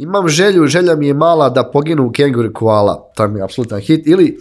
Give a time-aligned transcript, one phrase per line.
[0.00, 3.10] Imam želju, želja mi je mala da poginu u kenguru koala.
[3.16, 4.06] To mi je apsolutan hit.
[4.06, 4.38] Ili,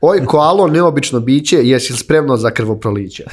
[0.00, 3.24] oj koalo, neobično biće, jesi li spremno za krvoproliće?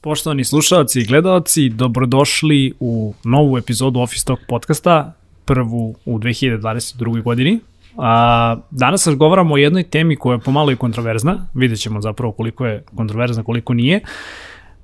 [0.00, 5.12] Poštovani slušalci i gledalci, dobrodošli u novu epizodu Office Talk podcasta,
[5.44, 7.22] prvu u 2022.
[7.22, 7.60] godini.
[7.98, 12.66] A, danas razgovaramo o jednoj temi koja je pomalo i kontroverzna, vidjet ćemo zapravo koliko
[12.66, 14.00] je kontroverzna, koliko nije.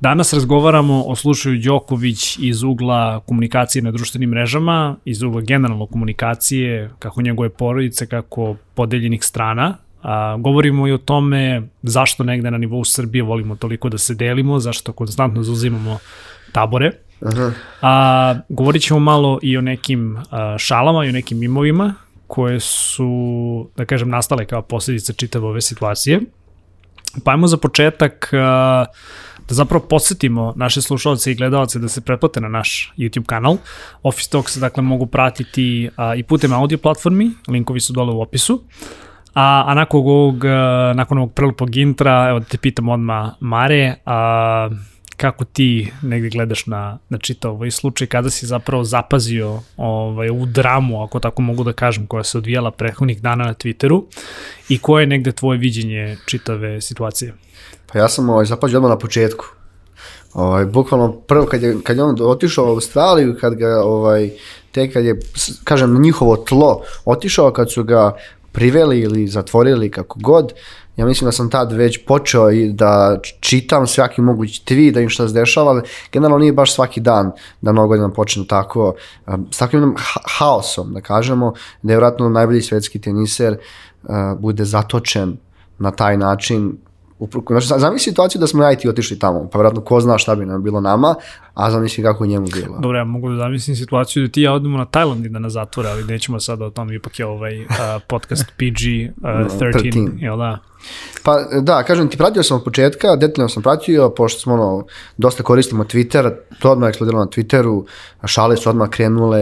[0.01, 6.91] Danas razgovaramo o slučaju Đoković iz ugla komunikacije na društvenim mrežama, iz ugla generalno komunikacije,
[6.99, 9.77] kako njegove porodice, kako podeljenih strana.
[10.03, 14.59] A, govorimo i o tome zašto negde na nivou Srbije volimo toliko da se delimo,
[14.59, 15.99] zašto konstantno zauzimamo
[16.53, 16.93] tabore.
[17.23, 17.53] Aha.
[17.83, 21.95] A, govorit ćemo malo i o nekim a, šalama i o nekim mimovima
[22.27, 26.21] koje su, da kažem, nastale kao posledica čitave ove situacije.
[27.25, 28.85] Pa ajmo za početak a,
[29.49, 33.57] da zapravo podsjetimo naše slušalce i gledalce da se pretplate na naš YouTube kanal.
[34.03, 38.63] Office Talks dakle mogu pratiti a, i putem audio platformi, linkovi su dole u opisu.
[39.35, 40.45] A, a nakon ovog,
[40.95, 44.71] nakon ovog prelupog intra, evo da te pitam odmah Mare, a,
[45.17, 50.47] kako ti negde gledaš na, na čitav ovaj slučaj, kada si zapravo zapazio ovaj, ovu
[50.47, 54.05] dramu, ako tako mogu da kažem, koja se odvijala prethodnih dana na Twitteru
[54.69, 57.35] i koje je negde tvoje viđenje čitave situacije?
[57.93, 59.47] Pa ja sam ovaj, zapazio odmah na početku.
[60.35, 64.31] Ovaj, bukvalno prvo kad je, kad je on otišao u Australiju, kad ga, ovaj,
[64.73, 65.21] te kad je,
[65.65, 68.17] kažem, na njihovo tlo otišao, kad su ga
[68.53, 70.53] priveli ili zatvorili kako god,
[70.97, 75.09] ja mislim da sam tad već počeo i da čitam svaki mogući tweet, da im
[75.09, 78.95] šta se dešava, ali generalno nije baš svaki dan da mnogo godina počnu tako,
[79.27, 81.53] um, s takvim ha haosom, da kažemo,
[81.83, 83.57] da je vratno najbolji svetski teniser
[84.03, 84.09] uh,
[84.39, 85.37] bude zatočen
[85.79, 86.77] na taj način
[87.49, 90.35] Znači, zamisli situaciju da smo ja i ti otišli tamo, pa vjerojatno ko zna šta
[90.35, 91.15] bi nam bilo nama,
[91.59, 92.79] a zamisli kako njemu bilo.
[92.79, 95.53] Dobro, ja mogu da zamislim situaciju da ti ja odemo na Tajland i da nas
[95.53, 97.69] zatvore, ali nećemo sada o tom, ipak je ovaj uh,
[98.09, 98.81] podcast PG
[99.17, 99.31] uh,
[99.61, 100.23] 13, 13.
[100.23, 100.59] jel da?
[101.23, 104.87] Pa da, kažem ti, pratio sam od početka, detaljno sam pratio, pošto smo ono,
[105.17, 107.85] dosta koristimo Twitter, to odmah eksplodiralo na Twitteru,
[108.25, 109.41] šale su odmah krenule,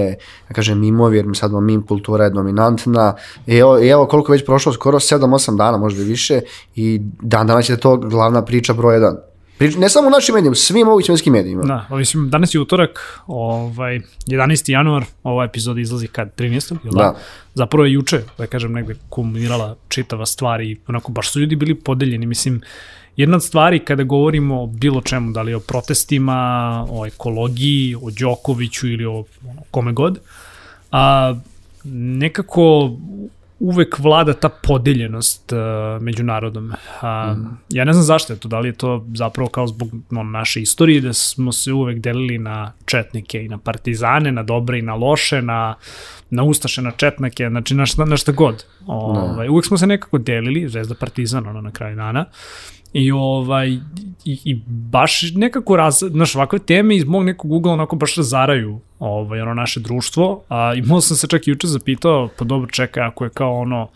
[0.49, 3.15] ja kažem mimovi, jer mi sad mim kultura je dominantna,
[3.47, 6.41] I evo, i evo koliko već prošlo, skoro 7-8 dana, možda i više,
[6.75, 9.17] i dan danas je to glavna priča broj 1.
[9.59, 11.63] Prič, ne samo u našim medijima, svim mogućim svetskim medijima.
[11.63, 14.71] Da, mislim, danas je utorak, ovaj, 11.
[14.71, 16.77] januar, ova epizoda izlazi kad, 13.
[16.85, 16.99] Jel da?
[16.99, 17.15] da?
[17.55, 21.75] Zapravo je juče, da kažem, negde kulminirala čitava stvar i onako, baš su ljudi bili
[21.75, 22.61] podeljeni, mislim,
[23.17, 28.11] jedna od stvari kada govorimo o bilo čemu, da li o protestima, o ekologiji, o
[28.11, 29.25] Đokoviću ili o
[29.71, 30.19] kome god,
[30.93, 31.35] a,
[31.85, 32.93] nekako
[33.59, 36.73] uvek vlada ta podeljenost uh, među narodom.
[37.01, 37.59] A, mm.
[37.69, 40.61] Ja ne znam zašto je to, da li je to zapravo kao zbog no, naše
[40.63, 44.95] istorije, da smo se uvek delili na četnike i na partizane, na dobre i na
[44.95, 45.75] loše, na,
[46.31, 48.65] na ustaše, na četnike, znači na šta, na šta god.
[48.87, 52.25] Ovaj, uvek smo se nekako delili, zvezda partizan, ono na kraju dana.
[52.97, 53.69] I, ovaj,
[54.25, 58.81] i, i baš nekako, raz, znaš, ovakve teme iz mog nekog ugla onako baš razaraju
[58.99, 60.43] ovaj, ono naše društvo.
[60.49, 63.89] A imao sam se čak i juče zapitao, pa dobro čekaj, ako je kao ono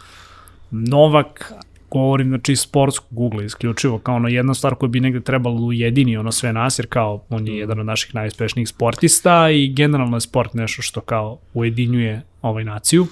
[0.71, 1.53] Novak,
[1.91, 5.63] govorim znači iz sportskog ugla isključivo, kao ono jedna stvar koja bi negde trebalo da
[5.63, 10.17] ujedini ono sve nas, jer kao on je jedan od naših najuspešnijih sportista i generalno
[10.17, 13.07] je sport nešto što kao ujedinjuje ovaj naciju.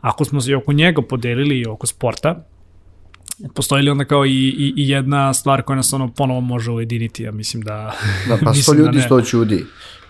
[0.00, 2.44] Ako smo se oko njega podelili i oko sporta,
[3.54, 7.22] postoji li onda kao i, i, i jedna stvar koja nas ono ponovo može ujediniti,
[7.22, 7.94] ja mislim da...
[8.28, 9.64] Da, pa sto da ljudi, da sto čudi.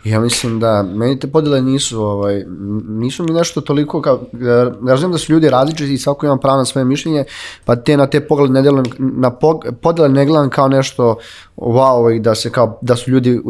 [0.04, 2.44] Ja mislim da meni te podele nisu, ovaj,
[2.88, 4.20] nisu mi nešto toliko, kao,
[4.88, 7.24] ja znam da su ljudi različiti i svako ima pravo na svoje mišljenje,
[7.64, 9.30] pa te na te pogled ne delam, na
[9.82, 11.16] podele ne gledam kao nešto
[11.56, 13.40] wow i da se kao, da su ljudi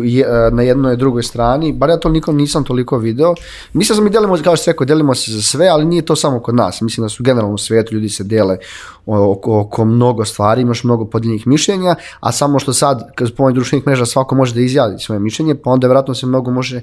[0.53, 3.35] na jednoj i drugoj strani, bar ja to nikom nisam toliko video.
[3.73, 6.41] Mislim da mi delimo, kao što rekao, delimo se za sve, ali nije to samo
[6.41, 6.81] kod nas.
[6.81, 8.59] Mislim da su generalno u svetu ljudi se dele
[9.07, 13.87] oko, oko mnogo stvari, imaš mnogo podijeljenih mišljenja, a samo što sad, kad spomenuti društvenih
[13.87, 16.81] mreža, svako može da izjavi svoje mišljenje, pa onda vjerojatno se mnogo može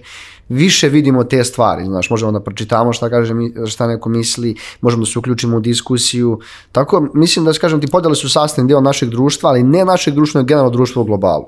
[0.50, 3.34] više vidimo te stvari, znaš, možemo da pročitamo šta kaže
[3.68, 6.40] šta neko misli, možemo da se uključimo u diskusiju.
[6.72, 10.40] Tako mislim da kažem ti podele su sastavni deo našeg društva, ali ne našeg društva,
[10.40, 11.46] nego generalno društva u globalu.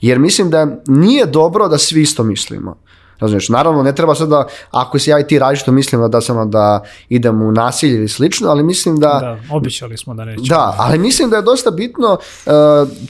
[0.00, 2.76] Jer mislim da nije dobro da svi isto mislimo.
[3.24, 6.44] Razumiješ, naravno ne treba sad da, ako se ja i ti različito mislimo da samo
[6.44, 9.08] da idem u nasilje ili slično, ali mislim da...
[9.08, 10.46] Da, običali smo da nećemo.
[10.46, 12.52] Da, ali mislim da je dosta bitno uh,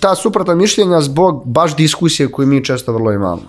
[0.01, 3.43] ta suprotna mišljenja zbog baš diskusije koju mi često vrlo imamo.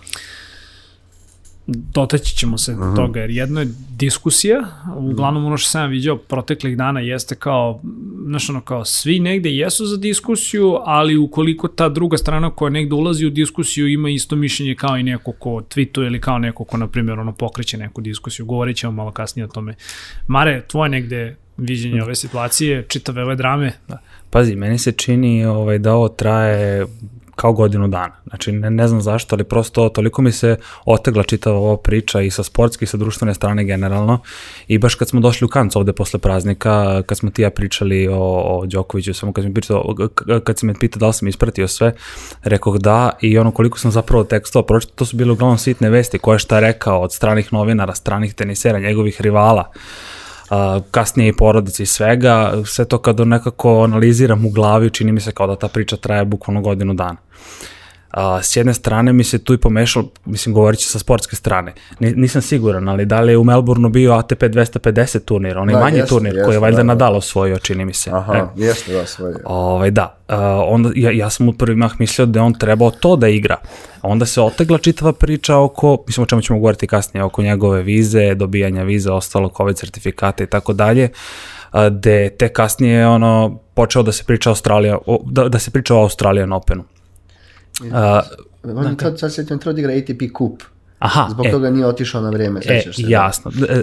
[1.68, 2.96] Dotaći ćemo se uh -huh.
[2.96, 4.64] toga, jer jedno je diskusija,
[4.98, 7.82] uglavnom ono što sam vidio proteklih dana jeste kao,
[8.26, 12.96] znaš ono, kao svi negde jesu za diskusiju, ali ukoliko ta druga strana koja negde
[12.96, 16.78] ulazi u diskusiju ima isto mišljenje kao i neko ko tweetuje ili kao neko ko,
[16.78, 19.76] na primjer, ono, pokreće neku diskusiju, govorit ćemo malo kasnije o tome.
[20.28, 23.72] Mare, tvoje negde viđenje ove situacije, čitave ove drame?
[23.88, 23.98] Da.
[24.30, 26.86] Pazi, meni se čini ovaj, da ovo traje
[27.36, 28.14] kao godinu dana.
[28.28, 32.32] Znači, ne, ne znam zašto, ali prosto toliko mi se otegla čitava ova priča i
[32.32, 34.20] sa sportske i sa društvene strane generalno.
[34.68, 38.08] I baš kad smo došli u Kanc ovde posle praznika, kad smo ti ja pričali
[38.08, 39.96] o, o Đokoviću, samo kad, mi pitao,
[40.44, 41.94] kad si me pitao da li sam ispratio sve,
[42.44, 46.20] rekao da i ono koliko sam zapravo tekstova pročito, to su bile uglavnom sitne vesti
[46.20, 49.72] koje šta rekao od stranih novinara, stranih tenisera, njegovih rivala
[50.50, 55.22] a, kasnije i porodice i svega, sve to kada nekako analiziram u glavi, čini mi
[55.22, 57.18] se kao da ta priča traje bukvalno godinu dana.
[58.12, 62.42] A, s jedne strane mi se tu i pomešalo, mislim govorit sa sportske strane, nisam
[62.42, 66.10] siguran, ali da li je u Melbourneu bio ATP 250 turnir, onaj da, manji jeste,
[66.10, 66.88] turnir jeste, koji je valjda da, da.
[66.88, 68.12] Nadal osvojio, čini mi se.
[68.14, 68.44] Aha, e.
[68.56, 69.38] jeste da osvojio.
[69.46, 70.36] Ovaj, da, uh,
[70.68, 73.58] onda ja, ja sam u prvi mah mislio da je on trebao to da igra.
[74.02, 78.36] Onda se otegla čitava priča oko, mislim o čemu ćemo govoriti kasnije, oko njegove vize,
[78.36, 81.10] dobijanja vize, ostalo COVID sertifikata i tako dalje,
[81.92, 86.54] gde te kasnije ono počeo da se priča Australija, da, da se priča o Australijan
[86.54, 86.84] Openu.
[87.82, 90.64] Uh, on sad, sad se trebao da igra ATP kup.
[91.00, 93.02] Aha, Zbog e, toga nije otišao na vreme, sećaš e, se.
[93.02, 93.10] Da?
[93.10, 93.52] Jasno.
[93.52, 93.82] Da.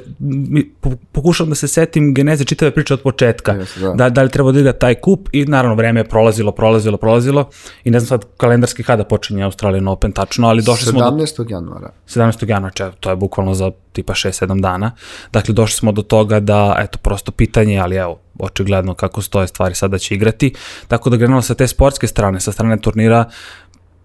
[1.12, 3.54] Pokušam da se setim geneze čitave priče od početka.
[3.54, 3.92] Yes, da.
[3.94, 4.08] da.
[4.08, 7.48] Da li treba da igra taj kup i naravno vreme je prolazilo, prolazilo, prolazilo
[7.84, 10.90] i ne znam sad kalendarski kada počinje Australian Open tačno, ali došli 17.
[10.90, 11.16] smo do...
[11.16, 11.50] 17.
[11.50, 11.90] januara.
[12.08, 12.48] 17.
[12.48, 14.92] januara, to je bukvalno za tipa 6-7 dana.
[15.32, 19.74] Dakle, došli smo do toga da, eto, prosto pitanje, ali evo, očigledno kako stoje stvari
[19.74, 20.54] sada će igrati.
[20.88, 23.24] Tako da grenalo sa te sportske strane, sa strane turnira,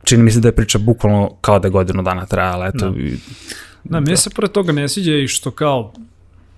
[0.07, 2.89] čini mi se da je priča bukvalno kao da je godinu dana trajala, eto.
[2.89, 3.17] Da, i,
[3.83, 5.93] da meni se pored toga ne sviđa i što kao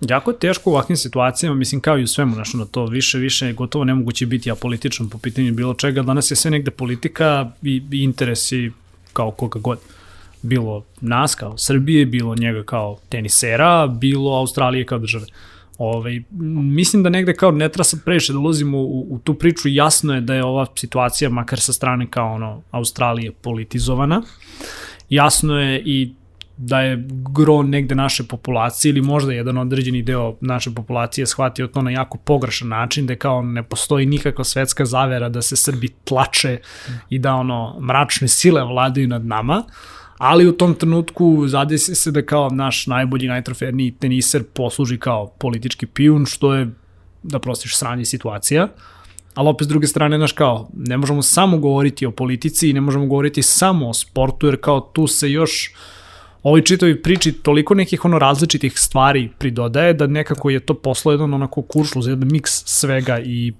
[0.02, 3.18] jako je teško u ovakvim situacijama, mislim kao i u svemu, znaš, na to više,
[3.18, 7.52] više je gotovo nemoguće biti apolitičan po pitanju bilo čega, danas je sve negde politika
[7.62, 8.72] i, i interesi
[9.14, 9.80] kao koga god.
[10.42, 15.26] Bilo nas kao Srbije, bilo njega kao tenisera, bilo Australije kao države.
[15.80, 16.24] Ovaj,
[16.62, 20.16] mislim da negde kao ne treba sad previše da ulazimo u, u tu priču, jasno
[20.16, 24.22] je da je ova situacija, makar sa strane kao ono, Australije politizovana.
[25.10, 26.14] Jasno je i
[26.58, 31.82] da je gro negde naše populacije ili možda jedan određeni deo naše populacije shvatio to
[31.82, 36.60] na jako pogrešan način, da kao ne postoji nikakva svetska zavera da se Srbi tlače
[37.10, 39.64] i da ono mračne sile vladaju nad nama.
[39.68, 45.28] Uh, ali u tom trenutku zadesi se da kao naš najbolji, najtroferniji teniser posluži kao
[45.28, 46.68] politički pijun, što je,
[47.24, 48.68] da prostiš, sranje situacija.
[49.36, 52.82] Ali opet s druge strane, naš kao, ne možemo samo govoriti o politici i ne
[52.82, 55.74] možemo govoriti samo o sportu, jer kao tu se još
[56.44, 61.34] ovoj čitavi priči toliko nekih ono različitih stvari pridodaje da nekako je to poslo jedan
[61.34, 63.54] onako kuršluz, jedan miks svega i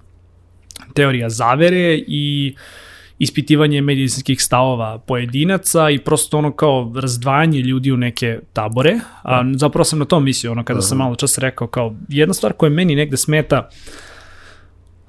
[0.94, 2.89] teorija zavere i uh,
[3.20, 8.98] ispitivanje medicinskih stavova pojedinaca i prosto ono kao razdvajanje ljudi u neke tabore.
[9.22, 12.52] A, zapravo sam na tom mislio, ono kada sam malo čas rekao kao jedna stvar
[12.52, 13.68] koja meni negde smeta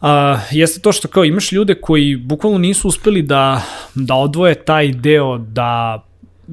[0.02, 3.62] a, jeste to što kao imaš ljude koji bukvalno nisu uspeli da,
[3.96, 6.04] da odvoje taj deo da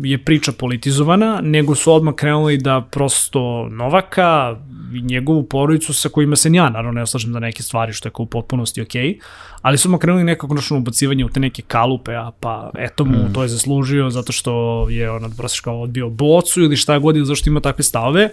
[0.03, 4.57] je priča politizovana, nego su odmah krenuli da prosto Novaka
[4.95, 8.13] i njegovu porodicu sa kojima se ja naravno ne oslažem za neke stvari što je
[8.13, 9.21] kao u potpunosti okej, okay,
[9.63, 13.19] ali su odmah krenuli nekako nošno ubacivanje u te neke kalupe, a pa eto mu
[13.19, 13.33] mm.
[13.33, 17.27] to je zaslužio zato što je on prosto kao odbio bocu ili šta god ili
[17.27, 18.29] zašto ima takve stave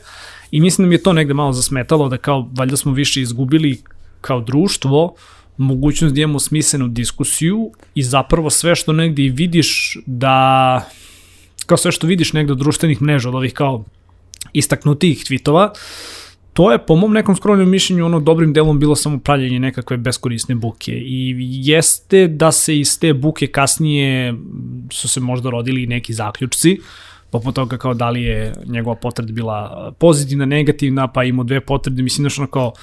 [0.51, 3.81] i mislim da mi je to negde malo zasmetalo da kao valjda smo više izgubili
[4.21, 5.15] kao društvo
[5.57, 10.81] mogućnost da imamo smislenu diskusiju i zapravo sve što negde i vidiš da
[11.65, 13.83] kao sve što vidiš negde od društvenih mreža, od ovih kao
[14.53, 15.69] istaknutijih tweetova,
[16.53, 20.55] to je po mom nekom skromnom mišljenju ono dobrim delom bilo samo pravljenje nekakve beskorisne
[20.55, 20.91] buke.
[20.91, 24.33] I jeste da se iz te buke kasnije
[24.91, 26.77] su se možda rodili neki zaključci,
[27.29, 32.03] poput toga kao da li je njegova potreda bila pozitivna, negativna, pa imao dve potrede,
[32.03, 32.73] mislim da što ono kao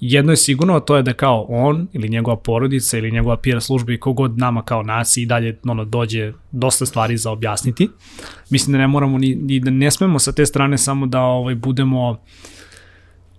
[0.00, 3.60] jedno je sigurno, a to je da kao on ili njegova porodica ili njegova PR
[3.60, 7.88] služba i kogod nama kao naciji i dalje ono, dođe dosta stvari za objasniti.
[8.50, 11.54] Mislim da ne moramo ni, ni da ne smemo sa te strane samo da ovaj,
[11.54, 12.18] budemo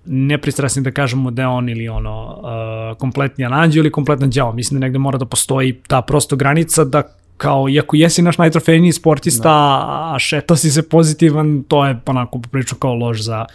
[0.05, 4.53] nepristrasni da kažemo da je on ili ono uh, kompletni ananđeo ili kompletan đavo.
[4.53, 7.03] Mislim da negde mora da postoji ta prosto granica da
[7.37, 10.13] kao, iako jesi naš najtrofejniji sportista, da.
[10.13, 13.45] a šeto si se pozitivan, to je onako poprično kao lož za,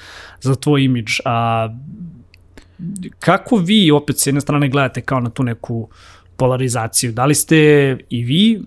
[0.41, 1.21] za tvoj imidž.
[1.25, 1.69] A,
[3.19, 5.89] kako vi opet s jedne strane gledate kao na tu neku
[6.37, 7.13] polarizaciju?
[7.13, 7.57] Da li ste
[8.11, 8.63] i vi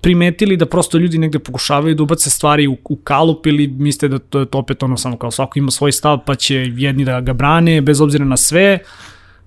[0.00, 4.18] primetili da prosto ljudi negde pokušavaju da ubace stvari u, u kalup ili mislite da
[4.18, 7.20] to je to opet ono samo kao svako ima svoj stav pa će jedni da
[7.20, 8.78] ga brane bez obzira na sve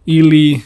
[0.05, 0.61] ili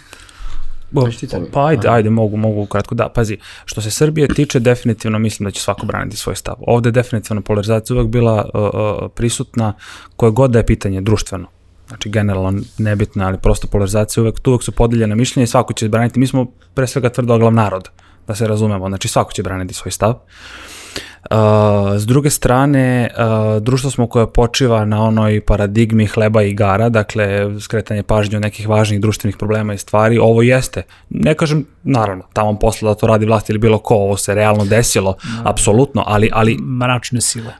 [0.91, 1.07] Bo,
[1.51, 5.51] pa ajde, ajde, mogu, mogu kratko, da, pazi, što se Srbije tiče, definitivno mislim da
[5.51, 6.55] će svako braniti svoj stav.
[6.59, 9.73] Ovde je definitivno polarizacija uvek bila uh, uh, prisutna,
[10.15, 11.47] koje god da je pitanje društveno.
[11.93, 15.89] Znači, generalno nebitna, ali prosto polarizacija uvek, tu uvek su podeljene mišljenja i svako će
[15.89, 16.19] braniti.
[16.19, 17.89] Mi smo pre svega tvrdoglav narod,
[18.27, 20.09] da se razumemo, znači svako će braniti svoj stav.
[20.09, 20.19] Uh,
[21.31, 21.38] Uh,
[21.97, 27.59] s druge strane, uh, društvo smo koje počiva na onoj paradigmi hleba i igara, dakle,
[27.59, 30.83] skretanje pažnje od nekih važnih društvenih problema i stvari, ovo jeste.
[31.09, 34.65] Ne kažem, naravno, tamo posle da to radi vlast ili bilo ko, ovo se realno
[34.65, 36.29] desilo, no, apsolutno, ali...
[36.33, 37.53] ali mračne sile.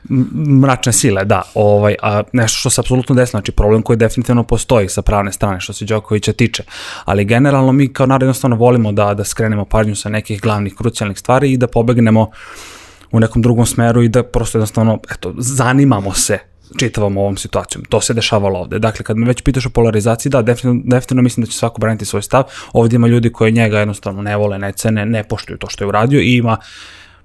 [0.60, 1.42] Mračne sile, da.
[1.54, 5.60] Ovaj, a nešto što se apsolutno desilo, znači problem koji definitivno postoji sa pravne strane,
[5.60, 6.62] što se Đokovića tiče.
[7.04, 11.18] Ali generalno mi kao narod jednostavno volimo da, da skrenemo pažnju sa nekih glavnih, krucijalnih
[11.18, 12.30] stvari i da pobegnemo
[13.14, 16.38] u nekom drugom smeru i da prosto jednostavno, eto, zanimamo se
[16.78, 17.84] čitavom ovom situacijom.
[17.84, 18.78] To se dešavalo ovde.
[18.78, 22.04] Dakle, kad me već pitaš o polarizaciji, da, definitivno, definitivno mislim da će svako braniti
[22.04, 22.42] svoj stav.
[22.72, 25.88] Ovde ima ljudi koji njega jednostavno ne vole, ne cene, ne poštuju to što je
[25.88, 26.56] uradio i ima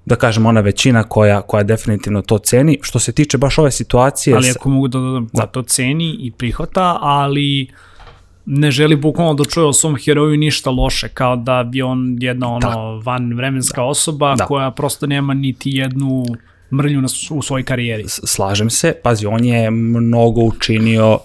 [0.05, 2.79] da kažem, ona većina koja, koja definitivno to ceni.
[2.81, 4.35] Što se tiče baš ove situacije...
[4.35, 5.45] Ali ako mogu da dodam, da.
[5.45, 7.88] to ceni i prihvata, ali uh,
[8.51, 12.53] ne želi bukvalno da čuje o svom heroju ništa loše, kao da bi on jedna
[12.53, 13.11] ono da.
[13.11, 13.87] van vremenska da.
[13.87, 14.45] osoba da.
[14.45, 16.25] koja prosto nema niti jednu
[16.73, 18.03] mrlju na, u svojoj karijeri.
[18.07, 21.19] Slažem se, pazi, on je mnogo učinio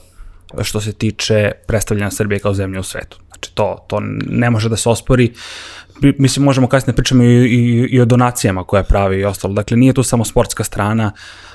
[0.62, 3.18] što se tiče predstavljanja Srbije kao zemlje u svetu.
[3.28, 5.32] Znači, to, to ne može da se ospori.
[6.18, 9.54] Mislim, možemo kasnije da pričamo i, i, i o donacijama koje pravi i ostalo.
[9.54, 11.12] Dakle, nije tu samo sportska strana,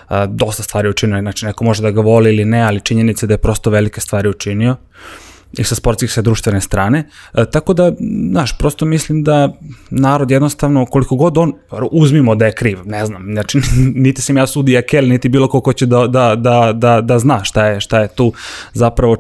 [0.08, 3.34] a, dosta stvari učinio, znači neko može da ga voli ili ne, ali činjenica da
[3.34, 4.72] je prosto velike stvari učinio.
[4.72, 7.08] Uh, i sa sportskih sa društvene strane.
[7.34, 7.92] E, tako da,
[8.32, 9.54] znaš, prosto mislim da
[9.90, 11.54] narod jednostavno, koliko god on,
[11.92, 13.60] uzmimo da je kriv, ne znam, znači,
[14.06, 17.20] niti sam ja sudija Kel, niti bilo ko ko će da, da, da, da, da
[17.20, 18.34] zna šta je, šta je tu
[18.74, 19.16] zapravo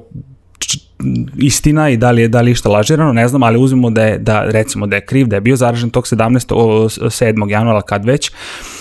[1.38, 4.18] istina i da li je da li išta lažirano, ne znam, ali uzmemo da je
[4.18, 6.54] da recimo da je kriv, da je bio zaražen tog 17.
[7.10, 7.50] 7.
[7.50, 8.30] januara kad već.
[8.30, 8.79] Uh,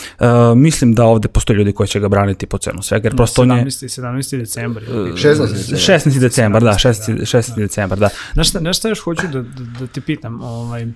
[0.56, 3.52] mislim da ovde postoje ljudi koji će ga braniti po cenu svega, jer prosto 17.
[3.52, 3.64] on je...
[3.64, 4.38] 17.
[4.38, 4.82] decembar.
[4.82, 5.18] 16.
[5.18, 5.48] decembar.
[5.52, 6.18] 16.
[6.20, 7.20] decembar, da, 16.
[7.20, 7.48] 16.
[7.48, 7.54] Da.
[7.56, 8.08] decembar, da.
[8.32, 10.87] Znaš šta, nešto još hoću da, da, da te pitam, ovaj,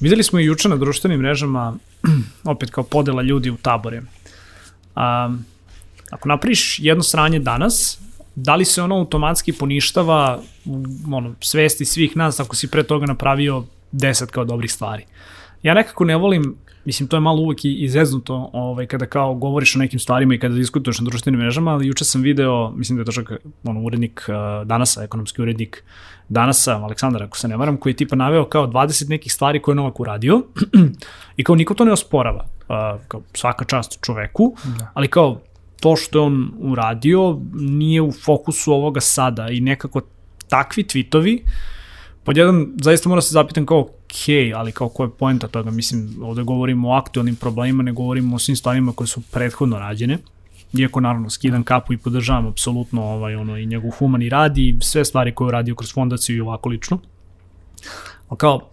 [0.00, 1.76] videli smo i juče na društvenim mrežama,
[2.44, 4.02] opet kao podela ljudi u tabore.
[4.94, 5.34] A,
[6.10, 7.98] ako napriš jedno sranje danas,
[8.34, 13.06] da li se ono automatski poništava u ono, svesti svih nas ako si pre toga
[13.06, 15.04] napravio 10 kao dobrih stvari.
[15.62, 19.76] Ja nekako ne volim, mislim to je malo uvek i izeznuto ovaj, kada kao govoriš
[19.76, 23.00] o nekim stvarima i kada diskutuješ na društvenim mrežama, ali juče sam video, mislim da
[23.00, 23.32] je to čak
[23.64, 25.84] ono, urednik uh, Danasa, ekonomski urednik
[26.28, 29.72] Danasa, Aleksandar, ako se ne varam, koji je tipa naveo kao 20 nekih stvari koje
[29.72, 30.42] je Novak uradio
[31.36, 32.44] i kao niko to ne osporava.
[32.60, 34.90] Uh, kao svaka čast čoveku, da.
[34.94, 35.40] ali kao
[35.80, 40.00] to što je on uradio nije u fokusu ovoga sada i nekako
[40.48, 41.38] takvi tweetovi
[42.24, 46.16] pod jedan, zaista mora se zapitam kao, ok, ali kao koja je poenta toga, mislim,
[46.22, 50.18] ovde govorimo o aktualnim problemima, ne govorimo o svim stvarima koje su prethodno rađene,
[50.78, 55.04] iako naravno skidam kapu i podržavam apsolutno ovaj, ono, i njegov humani rad i sve
[55.04, 56.98] stvari koje je radio kroz fondaciju i ovako lično.
[58.28, 58.70] Ali kao,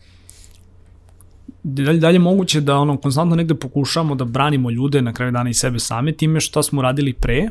[1.63, 5.53] dalje, dalje moguće da ono konstantno negde pokušamo da branimo ljude na kraju dana i
[5.53, 7.49] sebe same time šta smo radili pre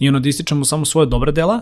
[0.00, 1.60] i ono da ističemo samo svoje dobre dela,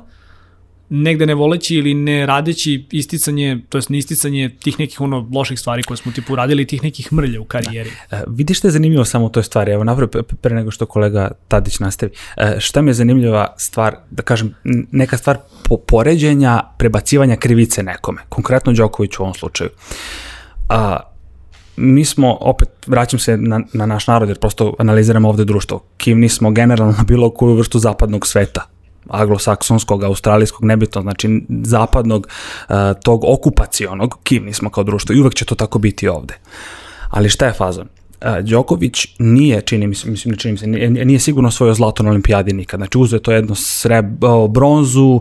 [0.91, 5.61] negde ne voleći ili ne radeći isticanje, to jest ne isticanje tih nekih ono loših
[5.61, 7.91] stvari koje smo tipu radili, tih nekih mrlja u karijeri.
[8.11, 8.17] Da.
[8.17, 11.31] E, vidiš što je zanimljivo samo u toj stvari, evo napravo pre nego što kolega
[11.49, 14.55] Tadić nastavi, e, šta mi je zanimljiva stvar, da kažem,
[14.93, 19.71] neka stvar po poređenja, prebacivanja krivice nekome, konkretno Đoković u ovom slučaju.
[20.69, 21.01] A,
[21.77, 26.29] mi smo, opet, vraćam se na, na naš narod, jer prosto analiziramo ovde društvo, kivni
[26.29, 28.67] smo generalno bilo koju vrstu zapadnog sveta,
[29.09, 32.29] anglosaksonskog, australijskog, nebitno, znači zapadnog,
[32.69, 32.75] uh,
[33.05, 36.35] tog okupacionog, kivni smo kao društvo i uvek će to tako biti ovde.
[37.11, 37.89] Ali šta je fazon?
[38.21, 42.03] Uh, Đoković nije, čini mi se, mislim, čini mi se, nije, nije sigurno svojio zlato
[42.03, 42.81] na olimpijadi nikad.
[42.81, 44.07] Znači uzeo to jedno sreb,
[44.49, 45.21] bronzu,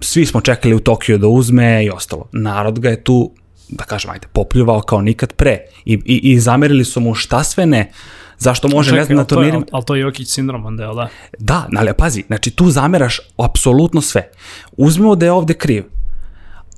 [0.00, 2.28] svi smo čekali u Tokiju da uzme i ostalo.
[2.32, 3.32] Narod ga je tu
[3.68, 5.58] da kažem, ajde, popljuvao kao nikad pre.
[5.84, 7.90] I, i, i zamerili su mu šta sve ne,
[8.38, 9.64] zašto može, Čekaj, ne znam, na turnirima...
[9.72, 11.08] Ali to je Jokić sindrom, onda je, da?
[11.38, 14.30] Da, ali pazi, znači tu zameraš apsolutno sve.
[14.76, 15.84] Uzmemo da je ovde kriv.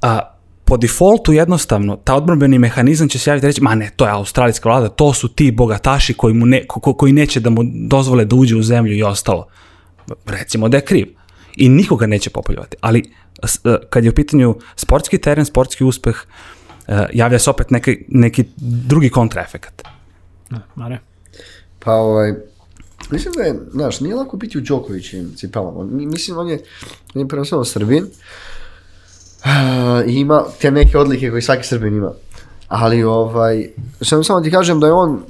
[0.03, 0.21] A,
[0.65, 4.69] po defaultu jednostavno, ta odbrbeni mehanizam će se javiti reći, ma ne, to je australijska
[4.69, 8.37] vlada, to su ti bogataši koji, mu ne, ko, koji neće da mu dozvole da
[8.37, 9.47] uđe u zemlju i ostalo.
[10.27, 11.15] Recimo da je kriv.
[11.57, 12.77] I nikoga neće popoljovati.
[12.81, 13.13] Ali
[13.91, 16.17] kad je u pitanju sportski teren, sportski uspeh,
[16.89, 19.83] uh, javlja se opet neki, neki drugi kontraefekat.
[20.51, 20.99] Ne, Mare?
[21.85, 22.35] Pa ovaj,
[23.11, 25.85] mislim da je, znaš, nije lako biti u Đokovićim cipelama.
[25.85, 26.63] Mislim, on je,
[27.15, 28.07] on je prvenstveno Srbin,
[30.07, 32.13] i ima te neke odlike koje svaki Srbin ima.
[32.69, 33.69] Ali ovaj,
[34.01, 35.23] samo, samo ti kažem da je on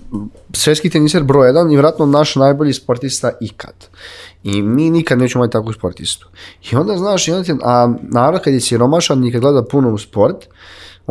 [0.53, 3.75] svetski teniser broj jedan i vjerojatno naš najbolji sportista ikad.
[4.45, 6.29] I mi nikad nećemo imati takvu sportistu.
[6.73, 9.95] I onda znaš, i onda ti, a narod kad je siromašan i kad gleda puno
[9.95, 10.37] u sport,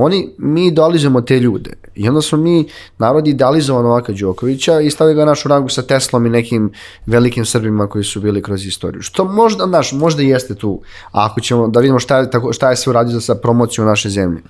[0.01, 1.74] oni, mi idealizujemo te ljude.
[1.96, 2.65] I onda smo mi,
[2.98, 6.72] narod idealizovan Novaka Đokovića i stavili ga našu rangu sa Teslom i nekim
[7.06, 9.01] velikim Srbima koji su bili kroz istoriju.
[9.01, 12.75] Što možda, naš, možda jeste tu, ako ćemo da vidimo šta je, tako, šta je
[12.75, 14.41] sve uradio sa promocijom naše zemlje.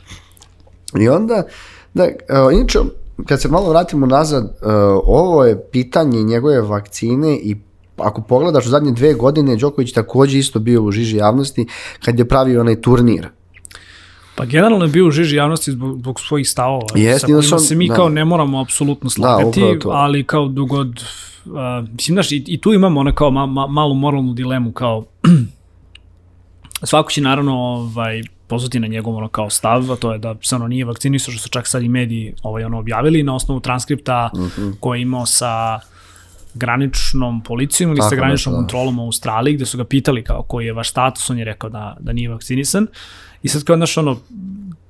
[1.00, 1.44] I onda,
[1.94, 2.80] da, uh, inače,
[3.26, 4.70] kad se malo vratimo nazad, uh,
[5.04, 7.56] ovo je pitanje njegove vakcine i
[7.98, 11.68] ako pogledaš u zadnje dve godine, Đoković takođe isto bio u žiži javnosti
[12.06, 13.30] kad je pravio onaj turnir
[14.40, 16.86] Pa generalno je bio u žiži javnosti zbog, zbog svojih stavova.
[16.96, 17.96] Jeste, sa kojima sam, se mi da.
[17.96, 21.04] kao ne moramo apsolutno da, slagati, da, ali kao dogod...
[21.46, 21.54] Uh,
[21.92, 25.06] mislim, znaš, i, i tu imamo ona kao ma, ma, malu moralnu dilemu, kao
[26.90, 30.56] svako će naravno ovaj, pozvati na njegov ono kao stav, a to je da se
[30.56, 34.30] ono nije vakcinisao, što su čak sad i mediji ovaj, ono objavili na osnovu transkripta
[34.36, 34.74] mm -hmm.
[34.80, 35.80] koje je imao sa
[36.54, 38.60] graničnom policijom ili Tako sa graničnom da.
[38.60, 41.70] kontrolom u Australiji, gde su ga pitali kao koji je vaš status, on je rekao
[41.70, 42.88] da, da nije vakcinisan.
[43.44, 44.18] I sad kao, znaš, ono,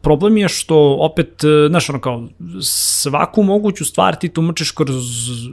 [0.02, 2.28] problem je što opet, e, znaš, ono kao,
[2.62, 5.04] svaku moguću stvar ti tumačiš kroz,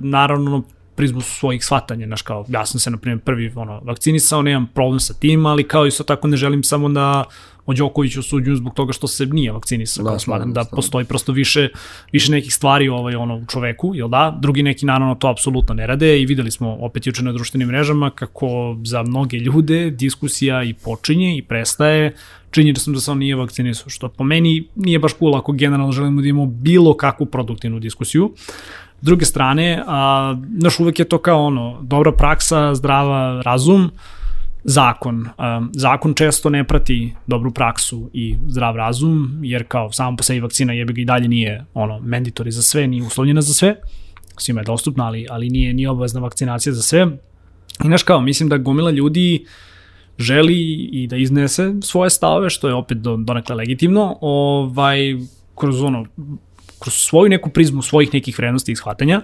[0.02, 0.62] naravno,
[0.94, 5.00] prizmu svojih shvatanja, znaš, kao, ja sam se, na primjer, prvi, ono, vakcinisao, nemam problem
[5.00, 7.24] sa tim, ali kao isto tako ne želim samo da
[7.66, 10.04] o Đokoviću osuđujem zbog toga što se nije vakcinisao.
[10.04, 11.68] Da, smatram da postoji prosto više,
[12.12, 14.38] više nekih stvari ovaj, ono, u čoveku, jel da?
[14.42, 18.10] Drugi neki naravno to apsolutno ne rade i videli smo opet juče na društvenim mrežama
[18.10, 22.14] kako za mnoge ljude diskusija i počinje i prestaje
[22.50, 25.92] činjenica sam da se on nije vakcinisao, što po meni nije baš cool ako generalno
[25.92, 28.32] želimo da imamo bilo kakvu produktivnu diskusiju.
[29.00, 33.90] S druge strane, a, naš uvek je to kao ono, dobra praksa, zdrava razum,
[34.68, 35.28] zakon.
[35.38, 40.40] Um, zakon često ne prati dobru praksu i zdrav razum, jer kao samo po sebi
[40.40, 43.76] vakcina jebe ga i dalje nije ono mandatory za sve, nije uslovljena za sve,
[44.38, 47.06] svima je dostupna, ali, ali nije, nije obavezna vakcinacija za sve.
[47.84, 49.46] I znaš kao, mislim da gomila ljudi
[50.18, 54.98] želi i da iznese svoje stavove, što je opet do, donekle legitimno, ovaj,
[55.54, 56.06] kroz ono,
[56.78, 59.22] kroz svoju neku prizmu svojih nekih vrednosti i shvatanja,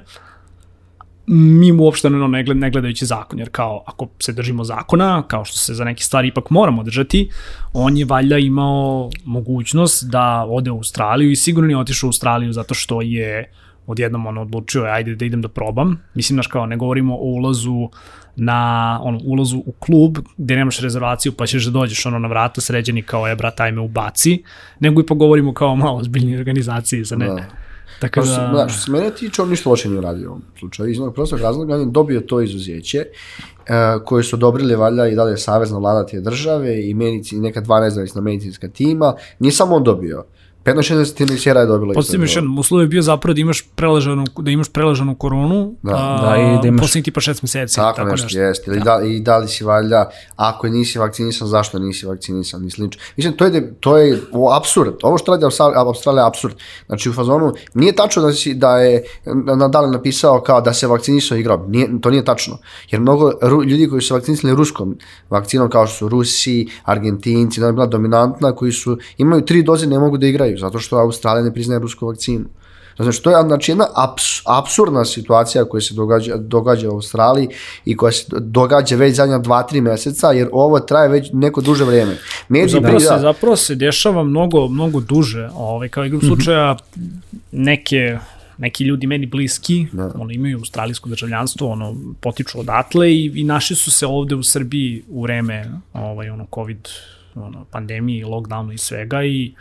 [1.27, 5.75] mimo uopšte ne, ne gledajući zakon, jer kao ako se držimo zakona, kao što se
[5.75, 7.31] za neke stvari ipak moramo držati,
[7.73, 12.53] on je valjda imao mogućnost da ode u Australiju i sigurno nije otišao u Australiju
[12.53, 13.53] zato što je
[13.87, 16.03] odjednom on odlučio, ajde da idem da probam.
[16.15, 17.89] Mislim, znaš kao, ne govorimo o ulazu
[18.37, 22.61] na ono, ulazu u klub gde nemaš rezervaciju pa ćeš da dođeš ono na vrata
[22.61, 24.43] sređeni kao je brat ajme ubaci,
[24.81, 27.27] nego i pogovorimo kao malo ozbiljnije organizacije za ne.
[27.27, 27.72] Da
[28.03, 28.53] Tako da...
[28.57, 30.91] Da, što se mene tiče, on ništa loše nije uradio u ovom slučaju.
[30.91, 35.15] Iz onog prostog razloga on je dobio to izuzeće, uh, koje su odobrili valjda i
[35.15, 39.15] dalje savezna vlada te države i, medici, neka dva nezavisna medicinska tima.
[39.39, 40.19] Nije samo on dobio.
[40.19, 41.95] Uh, 15-16 tenisera je dobila.
[41.95, 45.95] Podsjetim još jedan, uslov je bio zapravo da imaš preležanu, da imaš preležanu koronu, da,
[45.95, 46.81] a, da, i da imaš...
[46.81, 47.77] poslednji tipa 6 meseci.
[47.77, 48.41] Tako, tako nešto, nešto.
[48.41, 48.71] jeste.
[48.71, 48.77] Da.
[48.77, 53.03] I, da, I da li si valjda, ako nisi vakcinisan, zašto nisi vakcinisan slično.
[53.17, 54.21] Mislim, to je, to je
[54.57, 54.95] absurd.
[55.03, 55.45] Ovo što radi
[55.77, 56.55] Australija je absurd.
[56.87, 59.05] Znači, u fazonu, nije tačno da, si, da je
[59.57, 61.67] Nadal napisao kao da se vakcinisao igrao.
[61.69, 62.59] Nije, to nije tačno.
[62.91, 63.33] Jer mnogo
[63.67, 64.99] ljudi koji su vakcinisali ruskom
[65.31, 69.87] vakcinom, kao što su Rusi, Argentinci, da je bila dominantna, koji su, imaju tri doze,
[69.87, 72.45] ne mogu da igraju priznaju, zato što Australija ne priznaje rusku vakcinu.
[72.97, 77.49] Znači, to je znači, jedna abs, absurdna situacija koja se događa, događa u Australiji
[77.85, 82.17] i koja se događa već zadnja 2-3 meseca, jer ovo traje već neko duže vreme.
[82.49, 85.49] Mediji zapravo, se, zapravo se dešava mnogo, mnogo duže.
[85.55, 86.77] Ovaj, kao igru slučaja,
[87.53, 88.19] neke
[88.59, 90.13] neki ljudi meni bliski, da.
[90.15, 95.03] ono, imaju australijsko državljanstvo, ono, potiču odatle i, i naši su se ovde u Srbiji
[95.09, 96.89] u vreme ovaj, ono, COVID
[97.35, 99.55] ono, pandemije, lockdowna i svega i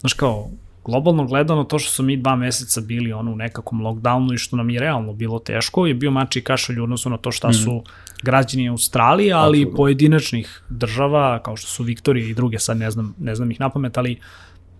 [0.00, 0.50] znaš kao,
[0.84, 4.56] globalno gledano to što su mi dva meseca bili ono u nekakvom lockdownu i što
[4.56, 7.52] nam je realno bilo teško je bio mači i kašalj u odnosu na to šta
[7.52, 8.22] su mm -hmm.
[8.22, 13.14] građani Australije, ali i pojedinačnih država kao što su Viktorija i druge, sad ne znam,
[13.18, 14.20] ne znam ih napamet, ali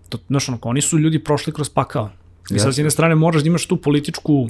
[0.09, 2.09] to, znaš, ono, oni su ljudi prošli kroz pakao.
[2.49, 4.49] I sad s jedne strane moraš da imaš tu političku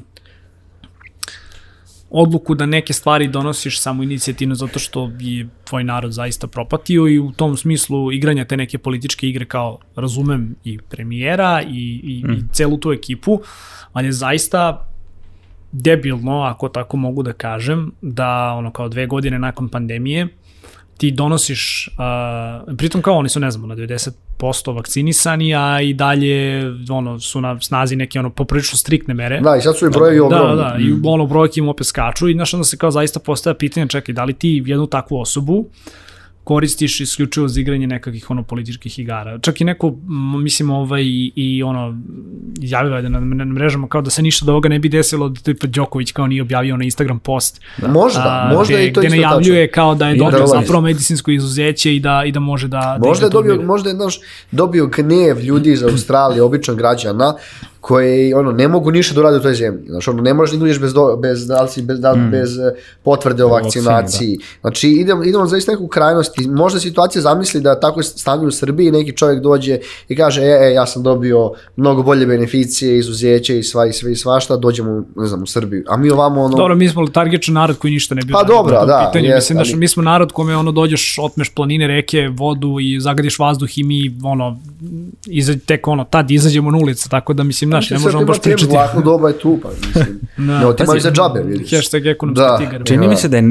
[2.10, 7.20] odluku da neke stvari donosiš samo inicijativno zato što je tvoj narod zaista propatio i
[7.20, 12.32] u tom smislu igranja te neke političke igre kao razumem i premijera i, i, mm.
[12.32, 13.42] i celu tu ekipu,
[13.94, 14.88] ali je zaista
[15.72, 20.28] debilno, ako tako mogu da kažem, da ono kao dve godine nakon pandemije
[20.98, 21.90] ti donosiš,
[22.68, 27.42] uh, pritom kao oni su, ne znam, na 90% vakcinisani, a i dalje ono, su
[27.42, 29.40] na snazi neke ono, poprilično striktne mere.
[29.40, 30.56] Da, i sad su i brojevi Da, ogromni.
[30.56, 33.54] da, da, i ono brojke im opet skaču i znaš onda se kao zaista postaja
[33.54, 35.66] pitanje, čekaj, da li ti jednu takvu osobu
[36.48, 39.40] koristiš isključivo za igranje nekakvih ono političkih igara.
[39.40, 39.94] Čak i neko,
[40.44, 41.98] mislim, ovaj, i, i ono,
[42.60, 45.42] javio je na, na mrežama kao da se ništa od ovoga ne bi desilo, da
[45.42, 47.62] tipa Đoković kao nije objavio na Instagram post.
[47.88, 49.28] Možda, a, možda gde, i to gde isto tačno.
[49.28, 50.54] najavljuje kao da je da dobio ulazi.
[50.62, 52.98] zapravo medicinsko izuzeće i da, i da može da...
[53.02, 54.20] Možda da je dobio, možda je znaš,
[54.52, 57.34] dobio gnev ljudi iz Australije, običan građana,
[57.88, 59.90] koji ono ne mogu ništa da urade u toj zemlji.
[59.90, 62.58] Znači ono ne možeš da ideš bez do, bez da li si bez da, bez
[62.58, 62.72] eh,
[63.04, 64.38] potvrde o vakcinaciji.
[64.62, 68.92] Znači idemo idemo zaista neku krajnost i možda situacija zamisli da tako stanje u Srbiji
[68.92, 73.64] neki čovjek dođe i kaže e, e ja sam dobio mnogo bolje beneficije, izuzeće i
[73.64, 75.84] sva i sve i svašta, dođemo ne znam u Srbiju.
[75.88, 78.86] A mi ovamo ono Dobro, mi smo targetčan narod koji ništa ne bi Pa dobro,
[78.86, 79.30] da, pitanju.
[79.30, 83.00] jest, Mislim da ali- mi smo narod kome ono dođeš, otmeš planine, reke, vodu i
[83.00, 84.60] zagadiš vazduh i mi ono
[85.28, 88.66] iza, tek ono tad izađemo na ulicu, tako da mislim naš, ne možemo baš pričati.
[88.66, 90.20] Zlatno doba je tu, pa mislim.
[90.38, 90.60] Da.
[90.60, 91.72] ne otimaju za džabe, vidiš.
[91.72, 92.58] Hashtag ekonomski Da.
[92.60, 92.82] tigar.
[92.86, 93.44] Čini mi se da je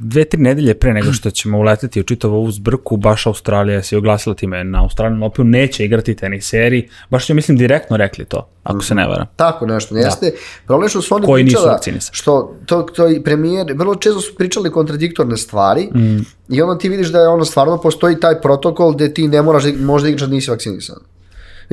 [0.00, 3.96] dve, tri nedelje pre nego što ćemo uleteti u čitavu ovu zbrku, baš Australija se
[3.96, 8.48] oglasila time na Australijan Open, neće igrati tenis seriji, baš su, mislim, direktno rekli to,
[8.62, 9.26] ako se ne varam.
[9.36, 10.32] Tako nešto, jeste.
[10.66, 12.16] Problem je što su oni Koji nisu pričala, vakcinisani.
[12.16, 16.18] što to, to i premijer, vrlo često su pričali kontradiktorne stvari Mm.
[16.48, 19.64] i onda ti vidiš da je ono stvarno postoji taj protokol gde ti ne moraš
[19.64, 20.96] da, možda igraš da nisi vakcinisan.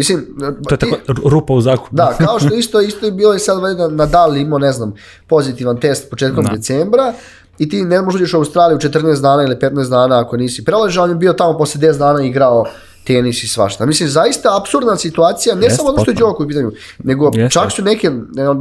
[0.02, 0.28] Mislim,
[0.68, 0.96] To je tako
[1.30, 1.90] rupa u zakonu.
[1.92, 4.94] Da, kao što isto isto je bilo i sad valjda Nadal imao, ne znam,
[5.28, 6.52] pozitivan test početkom Da.
[6.56, 7.14] decembra
[7.60, 11.04] i ti ne možeš uđeš u Australiju 14 dana ili 15 dana ako nisi preležao,
[11.04, 12.66] on je bio tamo posle 10 dana igrao
[13.04, 13.86] tenis i svašta.
[13.86, 16.16] Mislim, zaista absurdna situacija, ne Jeste, samo zato što je.
[16.16, 16.72] Đoković u pitanju,
[17.04, 17.54] nego Jeste.
[17.54, 18.12] čak su neke,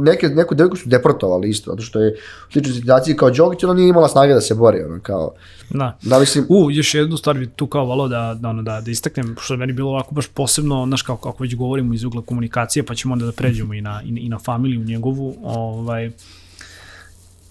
[0.03, 2.15] neke, neku devojku su deportovali isto, zato što je
[2.49, 5.33] u sličnoj situaciji kao Đoković, ona nije imala snage da se bori, ono, kao,
[5.69, 5.97] Da.
[6.01, 8.91] da mislim, U, još jednu stvar bi tu kao valo da, da, ono, da, da
[8.91, 12.21] istaknem, što je meni bilo ovako baš posebno, znaš, kako, kako već govorimo iz ugla
[12.21, 16.11] komunikacije, pa ćemo onda da pređemo i na, i, i na familiju njegovu, ovaj,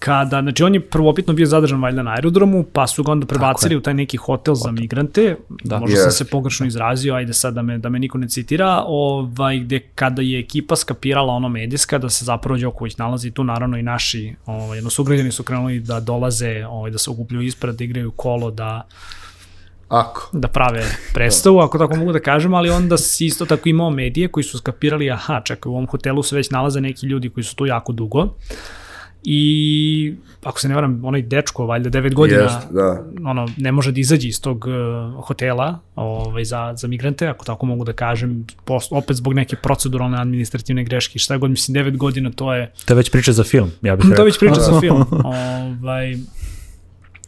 [0.03, 3.75] kada, znači on je prvopitno bio zadržan valjda na aerodromu, pa su ga onda prebacili
[3.75, 5.79] u taj neki hotel za migrante, da.
[5.79, 6.17] možda sam Jest.
[6.17, 10.21] se pogrešno izrazio, ajde sad da me, da me niko ne citira, ovaj, gde kada
[10.21, 14.77] je ekipa skapirala ono medijska da se zapravo Đoković nalazi tu, naravno i naši ovaj,
[14.77, 18.87] jedno sugrađani su krenuli da dolaze, ovaj, da se okupljaju ispred, da igraju kolo, da,
[19.89, 20.29] ako.
[20.33, 20.83] da prave
[21.13, 24.57] predstavu, ako tako mogu da kažem, ali onda si isto tako imao medije koji su
[24.57, 27.91] skapirali, aha, čekaj, u ovom hotelu se već nalaze neki ljudi koji su tu jako
[27.91, 28.27] dugo
[29.23, 33.05] i ako se ne varam, onaj dečko, valjda 9 godina, Jest, da.
[33.25, 37.65] ono, ne može da izađe iz tog uh, hotela ovaj, za, za migrante, ako tako
[37.65, 42.31] mogu da kažem, post, opet zbog neke proceduralne administrativne greške, šta god, mislim, 9 godina
[42.31, 44.23] to je To je već priča za film, ja bih to rekao.
[44.23, 45.05] je već priča za film.
[45.23, 46.11] Ovaj,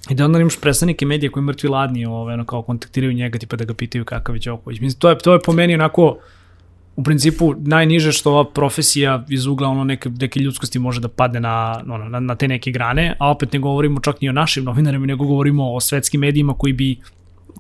[0.10, 3.56] I da onda imaš predstavnike medija koji mrtvi ladni, ovaj, ono, kao kontaktiraju njega, tipa
[3.56, 4.80] da ga pitaju kakav je Đoković.
[4.80, 6.18] Mislim, to je, to je po meni onako,
[6.96, 11.40] u principu, najniže što ova profesija iz ugla ono, neke, neke ljudskosti može da padne
[11.40, 14.64] na, ono, na, na te neke grane, a opet ne govorimo čak ni o našim
[14.64, 16.98] novinarima, nego govorimo o svetskim medijima koji bi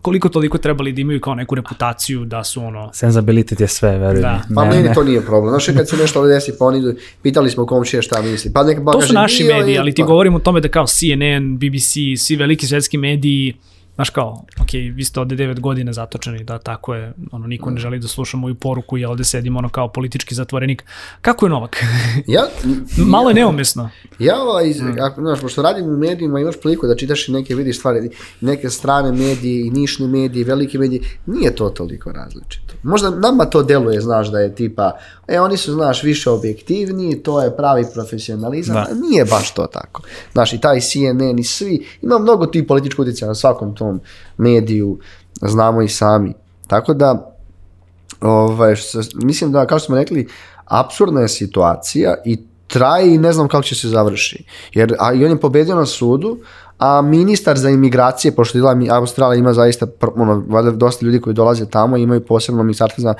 [0.01, 4.21] koliko toliko trebali da imaju kao neku reputaciju da su ono Senzabilitet je sve, verujem.
[4.21, 4.41] Da.
[4.55, 4.93] Pa Ne, meni ne.
[4.93, 5.49] to nije problem.
[5.49, 6.81] Znaš, kad se nešto desi, pa oni
[7.21, 8.53] pitali smo komšije šta misli.
[8.53, 10.61] Pa neka to kaže, su naši nije, mediji, je, ali ti pa- govorimo o tome
[10.61, 13.53] da kao CNN, BBC, svi veliki svetski mediji,
[13.95, 14.29] znaš kao,
[14.61, 18.07] ok, vi ste ovde 9 godina zatočeni, da tako je, ono, niko ne želi da
[18.07, 20.83] sluša moju poruku, ja ovde sedim ono kao politički zatvorenik.
[21.21, 21.83] Kako je Novak?
[22.27, 22.43] Ja,
[22.97, 23.89] Malo je neumesno.
[24.19, 24.95] Ja, ovaj, iz, Mm.
[25.01, 28.09] ako, znaš, pošto radim u medijima, imaš priliku da čitaš i neke vidiš stvari,
[28.41, 32.73] neke strane medije i nišne medije, i velike medije, nije to toliko različito.
[32.83, 34.91] Možda nama to deluje, znaš, da je tipa,
[35.27, 38.87] e, oni su, znaš, više objektivni, to je pravi profesionalizam, Da.
[39.01, 40.01] nije baš to tako.
[40.33, 43.99] Znaš, i taj CNN i svi, ima mnogo tih političkog utjecaja na svakom tom
[44.37, 44.99] mediju,
[45.41, 46.33] znamo i sami.
[46.67, 47.35] Tako da,
[48.21, 50.27] ovaj, što, mislim da, kao što smo rekli,
[50.65, 54.45] absurdna je situacija i traje i ne znam kako će se završi.
[54.73, 56.37] Jer a, i on je pobedio na sudu,
[56.79, 58.59] a ministar za imigracije, pošto
[58.91, 63.13] Australija ima zaista ono, dosta ljudi koji dolaze tamo imaju posebno ministarstvo za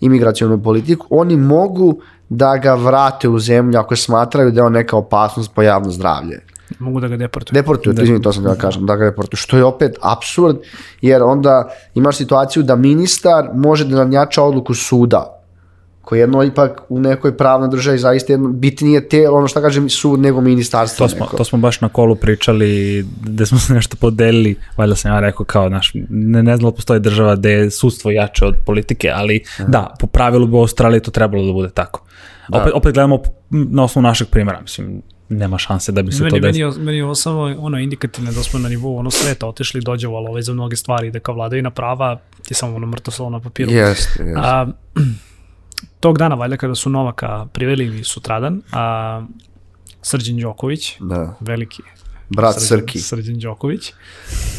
[0.00, 4.96] imigracijonu politiku, oni mogu da ga vrate u zemlju ako smatraju da je on neka
[4.96, 6.40] opasnost po javno zdravlje.
[6.78, 7.54] Mogu da ga deportuju.
[7.54, 8.02] Deportuju, da.
[8.02, 10.56] izvini, to sam da kažem, da ga deportuju, što je opet absurd,
[11.00, 15.38] jer onda imaš situaciju da ministar može da nanjača odluku suda,
[16.08, 19.88] koji je jedno ipak u nekoj pravnoj državi zaista jedno bitnije telo, ono što kažem,
[19.88, 21.36] sud nego ministarstvo To smo, neko.
[21.36, 25.46] to smo baš na kolu pričali, gde smo se nešto podelili, valjda sam ja rekao
[25.46, 29.44] kao, naš, ne, ne znam da postoji država gde je sudstvo jače od politike, ali
[29.66, 32.04] da, po pravilu bi u Australiji to trebalo da bude tako.
[32.52, 33.18] Opet, opet gledamo
[33.50, 36.70] na osnovu našeg primjera, mislim, nema šanse da bi se meni, to desilo.
[36.70, 40.28] Meni, meni je ovo samo ono indikativno da smo na nivou ono sveta otišli dođevalo
[40.28, 43.70] ovaj za mnoge stvari, da kao vladavina prava je samo ono mrtvo slovo na papiru.
[43.70, 44.40] Jeste, jeste.
[44.40, 44.66] A,
[46.00, 49.22] tog dana, valjda, kada su Novaka priveli sutradan, a
[50.02, 51.36] Srđan Đoković, Da.
[51.40, 51.82] veliki
[52.28, 52.98] Brat Srđan, Srki.
[52.98, 53.92] Srđan Đoković,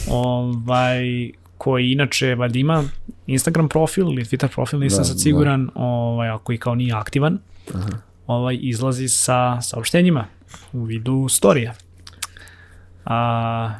[0.10, 2.84] ovaj, koji inače valjda ima
[3.28, 5.72] Instagram profil ili Twitter profil, nisam Da, sad siguran, da.
[5.76, 7.40] ovaj, a koji kao nije aktivan,
[7.74, 7.90] Aha.
[8.28, 10.26] ovaj, izlazi sa saopštenjima
[10.74, 11.74] u vidu storija.
[13.06, 13.78] A,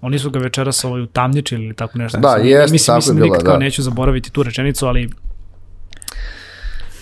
[0.00, 2.18] oni su ga večeras ovaj, utamničili ili tako nešto.
[2.18, 3.58] Da, Mislim, jeste, mislim, tako mislim, je bilo, nikad kao da.
[3.58, 5.10] neću zaboraviti tu rečenicu, ali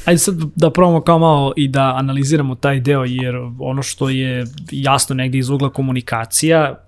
[0.07, 4.45] Ajde sad da probamo kao malo i da analiziramo taj deo, jer ono što je
[4.71, 6.79] jasno negde iz ugla komunikacija,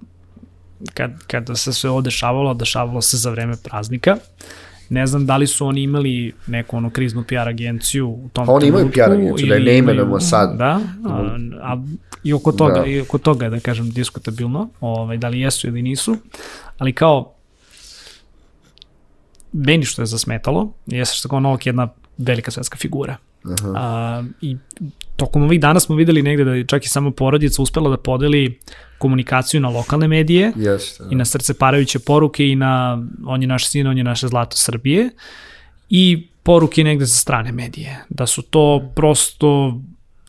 [0.94, 4.16] kad, kada se sve ovo dešavalo, dešavalo se za vreme praznika.
[4.88, 8.52] Ne znam da li su oni imali neku ono kriznu PR agenciju u tom Pa
[8.52, 10.56] oni imaju PR agenciju, da je ne imenujemo sad.
[10.58, 11.82] Da, a, a,
[12.24, 12.86] i oko toga, Da.
[12.86, 16.16] i oko toga je, da kažem, diskutabilno, ovaj, da li jesu ili nisu,
[16.78, 17.34] ali kao
[19.52, 23.16] meni što je zasmetalo, jeste što kao Novak je jedna velika svetska figura.
[23.44, 23.72] Aha.
[23.76, 24.56] A, I
[25.18, 28.58] tokom ovih dana smo videli negde da je čak i samo porodica uspela da podeli
[28.98, 31.04] komunikaciju na lokalne medije Jeste.
[31.10, 34.56] i na srce parajuće poruke i na on je naš sin, on je naše zlato
[34.56, 35.10] Srbije
[35.90, 38.04] i poruke negde za strane medije.
[38.08, 39.80] Da su to prosto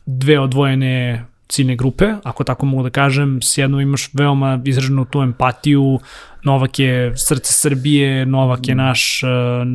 [0.06, 5.22] dve odvojene ciljne grupe, ako tako mogu da kažem, s jednom imaš veoma izraženu tu
[5.22, 5.98] empatiju,
[6.42, 9.28] Novak je srce Srbije, Novak je naš uh,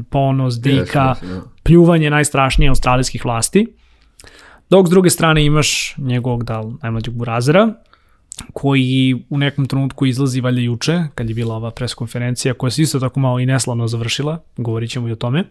[0.09, 1.41] ponos, dika, da.
[1.63, 3.67] pljuvanje najstrašnije australijskih vlasti.
[4.69, 7.73] Dok s druge strane imaš njegovog dal najmlađeg burazera,
[8.53, 12.99] koji u nekom trenutku izlazi valjda juče, kad je bila ova preskonferencija, koja se isto
[12.99, 15.43] tako malo i neslavno završila, govorit ćemo i o tome,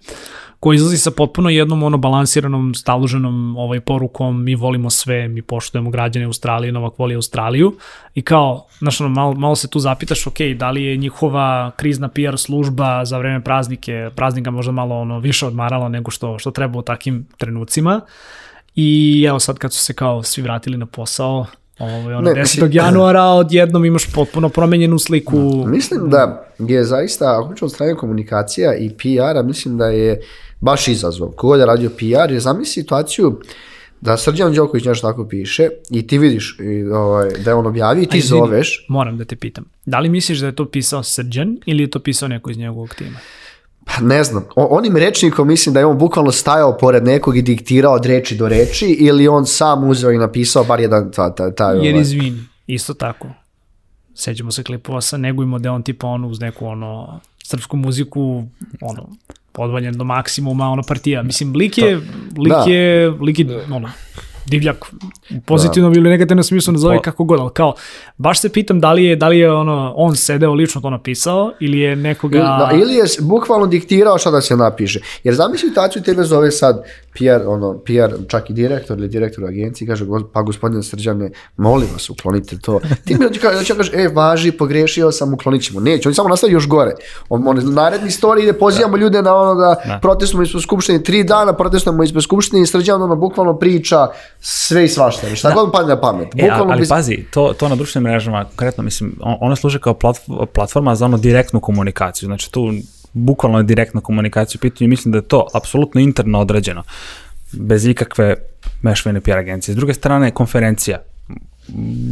[0.61, 5.91] koji izlazi sa potpuno jednom ono balansiranom, staloženom ovaj porukom, mi volimo sve, mi poštujemo
[5.91, 7.77] građane Australije, Novak voli Australiju.
[8.15, 12.09] I kao, znaš, ono, malo, malo se tu zapitaš, ok, da li je njihova krizna
[12.09, 16.79] PR služba za vreme praznike, praznika možda malo ono više odmarala nego što, što treba
[16.79, 18.01] u takim trenucima
[18.75, 21.47] i evo sad kad su se kao svi vratili na posao,
[21.79, 22.41] Ovo, ono, Ne, 10.
[22.41, 25.65] mislim- januara odjednom imaš potpuno promenjenu sliku.
[25.67, 30.21] Mislim da je zaista, ako ćemo od strane komunikacija i PR-a, mislim da je
[30.61, 31.29] baš izazov.
[31.29, 33.41] Kogod je radio PR, je zamisli situaciju
[34.01, 38.03] da Srđan Đoković nešto tako piše i ti vidiš i, ovaj, da je on objavi
[38.03, 38.87] i ti A izvini, zoveš.
[38.89, 39.65] Moram da te pitam.
[39.87, 42.95] Da li misliš da je to pisao Srđan ili je to pisao neko iz njegovog
[42.95, 43.19] tima?
[43.85, 47.43] Pa ne znam, o, onim rečnikom mislim da je on bukvalno stajao pored nekog i
[47.43, 51.55] diktirao od reči do reči ili on sam uzeo i napisao bar jedan ta, ta,
[51.55, 53.29] taj, Jer ovaj, izvini, isto tako.
[54.15, 58.45] Sećamo se klipova sa negujemo da on tipa ono uz neku ono srpsku muziku,
[58.81, 59.09] ono,
[59.53, 61.23] podvaljen do maksimuma, ono partija.
[61.23, 61.97] Mislim, lik je,
[62.39, 62.65] lik Da.
[62.67, 63.89] je, lik je, ono,
[64.47, 64.85] divljak,
[65.37, 67.75] u pozitivnom ili negativnom smislu nazove Po- kako god, ali kao,
[68.17, 71.53] baš se pitam da li je, da li je ono, on sedeo lično to napisao
[71.61, 72.39] ili je nekoga...
[72.39, 75.01] Ili, da, ili je bukvalno diktirao šta da se napiše.
[75.25, 77.93] Jer zamisli situaciju tebe zove sad PR, ono, PR,
[78.29, 82.81] čak i direktor ili direktor agencije, kaže, "Gos- pa gospodine Srđane, molim vas, uklonite to.
[83.05, 83.41] Ti mi da će
[83.75, 85.81] kaže, e, važi, pogrešio sam, uklonit ćemo.
[85.81, 86.93] Neće, on samo nastavi još gore.
[87.29, 89.99] On, on naredni story ide, pozivamo ljude na ono da, Da.
[90.03, 94.09] protestujemo ispred Skupštine, tri dana protestujemo ispred Skupštine i Srđan ono bukvalno priča
[94.41, 95.27] sve i svašta.
[95.29, 96.27] Šta god mu padne na pamet.
[96.27, 99.57] E, ali, Bukvalno ali bis- pazi, to, to na društvenim mrežama, konkretno, mislim, on- ona
[99.57, 102.73] služe kao platf- platforma za ono direktnu komunikaciju, znači tu
[103.15, 106.83] bukvalno je direktna komunikacija u pitanju i mislim da je to apsolutno interno određeno,
[107.53, 108.37] bez ikakve
[108.83, 109.73] mešavine PR agencije.
[109.73, 111.03] S druge strane, konferencija,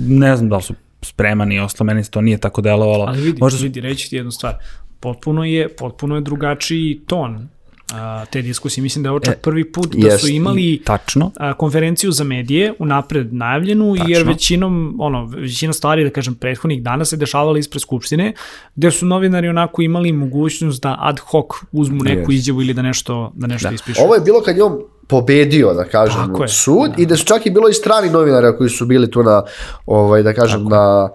[0.07, 3.05] ne znam da li su spremani i ostalo, meni to nije tako delovalo.
[3.05, 4.55] Ali vidi, Možda su, vidi, reći ti jednu stvar.
[5.01, 7.49] Potpuno je, potpuno je drugačiji ton
[7.93, 8.83] a, te diskusije.
[8.83, 10.29] Mislim da je ovo čak E, prvi put da su jest.
[10.29, 14.11] imali tačno, a, konferenciju za medije unapred najavljenu, Tačno.
[14.11, 18.33] jer većinom, ono, većina stvari, da kažem, prethodnih dana se dešavala ispred Skupštine,
[18.75, 22.41] gde su novinari onako imali mogućnost da ad hoc uzmu neku Jest.
[22.43, 23.75] izjavu ili da nešto, da nešto Da.
[23.75, 24.01] ispišu.
[24.03, 27.25] Ovo je bilo kad je on pobedio, da kažem, Tako je, sud i da su
[27.25, 29.43] čak i bilo i strani novinara koji su bili tu na,
[29.87, 31.11] ovaj, da kažem, na uh,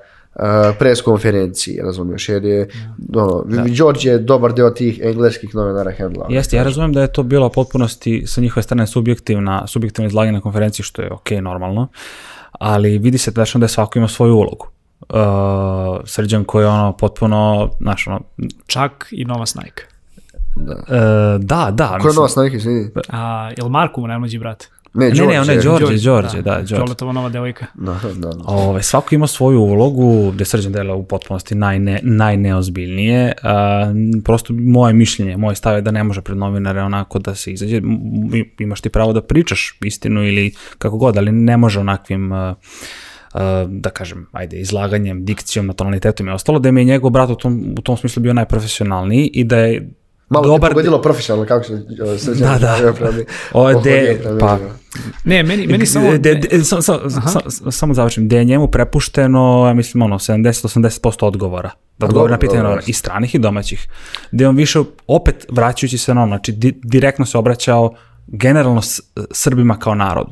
[0.79, 2.69] pres konferenciji, razumiješ, jer je,
[3.15, 3.43] ono,
[3.77, 6.27] Đorđe je dobar deo tih engleskih novinara hendla.
[6.29, 10.41] Jeste, ja razumem da je to bilo potpunosti sa njihove strane subjektivna, subjektivna izlaganje na
[10.41, 11.87] konferenciji, što je ok, normalno,
[12.51, 14.67] ali vidi se tačno da je svako ima svoju ulogu.
[15.09, 15.17] Uh,
[16.05, 18.21] Srđan koji je ono potpuno, znaš, ono,
[18.67, 19.83] Čak i Nova Snajka.
[20.55, 20.65] uh,
[21.39, 21.97] da, da.
[22.01, 22.89] Ko je nova snajka, izvini?
[23.09, 24.67] A, je li Marko mu najmlađi brat?
[24.97, 25.85] Ne, Ne, ne, ona je Đorđe.
[25.85, 26.75] Đorđe, Đorđe, da, Đorđe.
[26.75, 27.65] Đoletova nova devojka.
[27.73, 28.43] Da, da, da.
[28.45, 33.33] Ove, svako ima svoju ulogu, gde Srđan dela u potpunosti najne, najneozbiljnije.
[33.43, 37.51] A, prosto moje mišljenje, moj stav je da ne može pred novinare onako da se
[37.51, 37.81] izađe.
[38.59, 42.55] Imaš ti pravo da pričaš istinu ili kako god, ali ne može onakvim a,
[43.67, 47.35] da kažem, ajde, izlaganjem, dikcijom, na tonalitetom i ostalo, da mi je njegov brat u
[47.35, 49.89] tom, u tom smislu bio najprofesionalniji i da je
[50.29, 50.69] Malo dobar...
[50.69, 51.77] te pogodilo profesionalno, kako se
[52.17, 52.67] srđan Da, da.
[52.75, 53.23] javio prema mi.
[53.53, 54.59] Ovo je Pohodio de- prema pa-.
[55.23, 56.17] Ne, meni, meni samo...
[56.17, 61.25] De, de, samo, samo, samo, samo završim, da je njemu prepušteno, ja mislim, ono, 70-80%
[61.25, 61.71] odgovora.
[61.97, 63.87] Da odgovori na pitanje i stranih i domaćih.
[64.31, 67.93] Da je on više, opet vraćajući se na ono, znači di, direktno se obraćao
[68.27, 70.31] generalno s, Srbima kao narodu.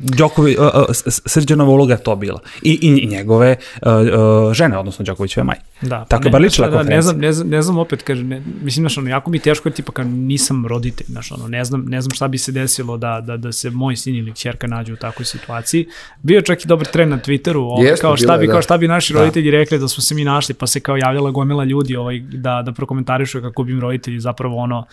[0.00, 0.84] Đokovi, uh, uh,
[1.26, 2.40] Srđanova uloga je to bila.
[2.62, 5.62] I, i, njegove uh, uh, žene, odnosno Đokovićeve majke.
[5.82, 7.02] Da, Tako ne, je bar ličila da, da, ne konferencija.
[7.02, 9.68] znam, ne znam, ne znam opet, kaže, ne, mislim, znaš, ono, jako mi je teško,
[9.68, 12.96] jer tipa, kad nisam roditelj, znaš, ono, ne znam, ne znam šta bi se desilo
[12.96, 15.88] da, da, da se moj sin ili ćerka nađe u takvoj situaciji.
[16.22, 18.52] Bio je čak i dobar trend na Twitteru, ovaj, Jeste, kao, šta je, bi, da.
[18.52, 21.30] kao šta bi naši roditelji rekli da smo se mi našli, pa se kao javljala
[21.30, 24.84] gomila ljudi ovaj, da, da prokomentarišu kako bi im roditelji zapravo ono,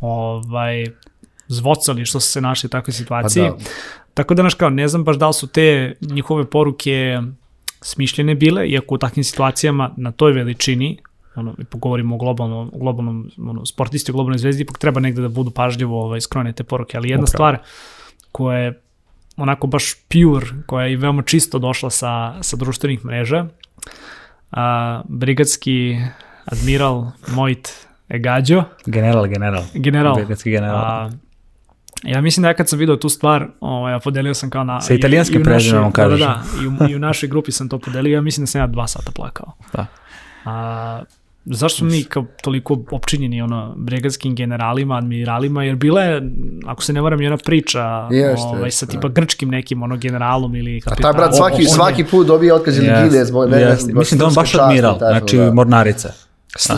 [0.00, 0.86] ovaj,
[1.48, 3.42] zvocali što su se našli u takvoj situaciji.
[3.42, 3.64] Pa da.
[4.14, 7.20] Tako da, znaš, kao, ne znam baš da li su te njihove poruke
[7.80, 10.98] smišljene bile, iako u takvim situacijama na toj veličini,
[11.34, 15.28] ono, i pogovorimo o globalnom, globalnom ono, sportisti, o globalnoj zvezdi, ipak treba negde da
[15.28, 16.96] budu pažljivo ovaj, skrojene te poruke.
[16.96, 17.36] Ali jedna Upravo.
[17.36, 17.58] stvar
[18.32, 18.80] koja je
[19.36, 23.46] onako baš pure, koja je veoma čisto došla sa, sa društvenih mreža,
[24.50, 25.96] a, brigadski
[26.44, 29.64] admiral Mojt Egađo, General, general.
[29.74, 30.78] general, Brigadski general.
[30.78, 31.10] A,
[32.02, 34.80] ja mislim da ja kad sam video tu stvar, ovaj, ja podelio sam kao na...
[34.80, 36.20] Sa italijanskim prezimenom kažeš.
[36.20, 38.50] Da, da, da, i u, i u našoj grupi sam to podelio, ja mislim da
[38.50, 39.52] sam ja dva sata plakao.
[39.72, 39.86] Da.
[40.44, 41.02] A,
[41.44, 46.22] zašto mi kao toliko opčinjeni ono, brigadskim generalima, admiralima, jer bila je,
[46.66, 50.56] ako se ne varam, jedna priča Jeste, ovaj, jeste, sa tipa grčkim nekim ono, generalom
[50.56, 51.14] ili A kapitanom.
[51.16, 53.84] taj brat svaki, je- svaki put dobije otkaz ili gine zbog ne, ne, jeste.
[53.84, 55.54] zbog Mislim da on baš admiral, znači da.
[55.54, 56.12] mornarica.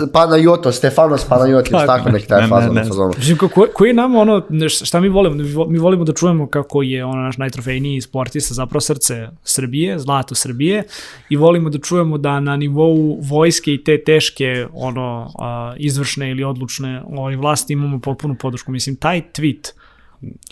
[0.08, 2.74] Panajotos, Stefanos Panajotis, Tako, tako neki taj ne, ne, fazon.
[2.74, 2.84] ne.
[2.84, 3.12] fazon.
[3.18, 5.34] Mislim, ko, ko- koji nam ono, ne, šta mi volimo?
[5.34, 9.98] Mi vo- Mi volimo da čujemo kako je ono naš najtrofejniji sportista zapravo srce Srbije,
[9.98, 10.82] zlato Srbije
[11.28, 15.04] i volimo da čujemo da na nivou vojske i te teške ono
[15.38, 18.72] a, izvršne ili odlučne ovaj, vlasti imamo potpunu podršku.
[18.72, 19.72] Mislim, taj tweet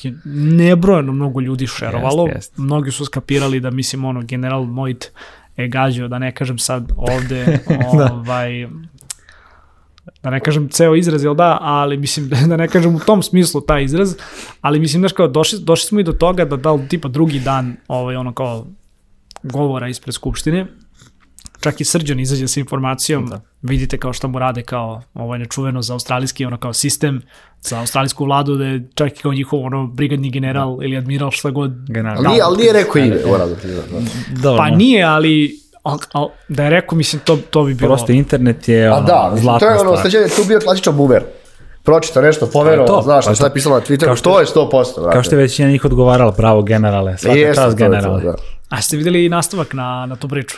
[0.02, 2.22] je nebrojeno mnogo ljudi šerovalo.
[2.24, 2.54] Jeste, jeste.
[2.58, 5.11] Mnogi su skapirali da, mislim, ono, general Mojt
[5.56, 7.58] je gađao, da ne kažem sad ovde,
[7.88, 8.70] ovaj, da
[10.30, 13.85] ne kažem ceo izraz, jel da, ali mislim da ne kažem u tom smislu taj
[13.85, 14.16] izraz,
[14.61, 17.40] ali mislim znaš kao došli, došli smo i do toga da da li tipa drugi
[17.40, 18.66] dan ovaj ono kao
[19.42, 20.66] govora ispred skupštine,
[21.61, 23.40] čak i Srđan izađe sa informacijom, da.
[23.62, 27.22] vidite kao šta mu rade kao ovaj nečuveno za australijski ono kao sistem,
[27.61, 30.85] za australijsku vladu da je čak i kao njihov ono brigadni general da.
[30.85, 31.72] ili admiral šta god.
[31.88, 32.26] General.
[32.26, 33.16] Ali ali nije rekao ime,
[33.48, 33.85] da priznam.
[34.30, 34.40] da.
[34.42, 37.88] Dobro, Pa nije, ali al, al, da je rekao, mislim, to, to bi bilo...
[37.88, 40.01] Prosto internet je A ono, da, mislim, zlatna to je ono, stvar.
[40.01, 41.23] sleđenje, tu bio klasičan boomer.
[41.83, 44.47] Pročito nešto, poverovao, to, znaš pa šta je pisalo na Twitteru, Kao što- to je
[44.47, 45.12] 100%, brate.
[45.12, 48.23] Kao što je većina njih odgovarala, pravo generale, svaka Jeste, čast to generale.
[48.23, 48.35] da.
[48.68, 50.57] A ste videli i nastavak na, na tu priču?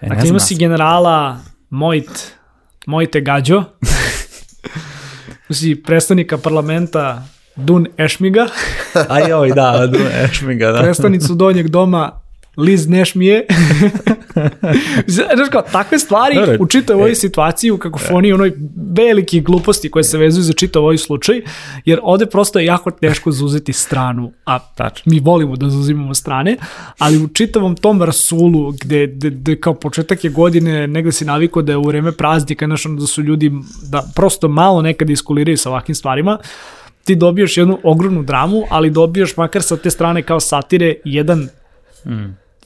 [0.00, 1.36] E, Dakle, ima si generala
[1.70, 2.32] Mojt,
[2.86, 3.64] Mojte Gađo,
[5.50, 7.22] si predstavnika parlamenta
[7.56, 8.46] Dun Ešmiga,
[9.08, 10.80] A joj, da, da, Ešmiga, da.
[10.80, 12.20] predstavnicu donjeg doma
[12.58, 13.46] Liz Nešmije.
[15.06, 17.04] Znaš kao, takve stvari Dobro, u čitavoj e.
[17.04, 18.52] ovoj situaciji, u kakofoniji, onoj
[18.96, 21.42] veliki gluposti koje se vezuju za čitav ovaj slučaj,
[21.84, 25.12] jer ovde prosto je jako teško zauzeti stranu, a Tačno.
[25.12, 26.56] mi volimo da zauzimamo strane,
[26.98, 31.62] ali u čitavom tom rasulu, gde, gde, gde kao početak je godine, negde si navikao
[31.62, 33.52] da je u vreme praznika, znaš, ono da su ljudi,
[33.90, 36.38] da prosto malo nekad iskuliraju sa ovakvim stvarima,
[37.04, 41.48] ti dobiješ jednu ogromnu dramu, ali dobiješ makar sa te strane kao satire jedan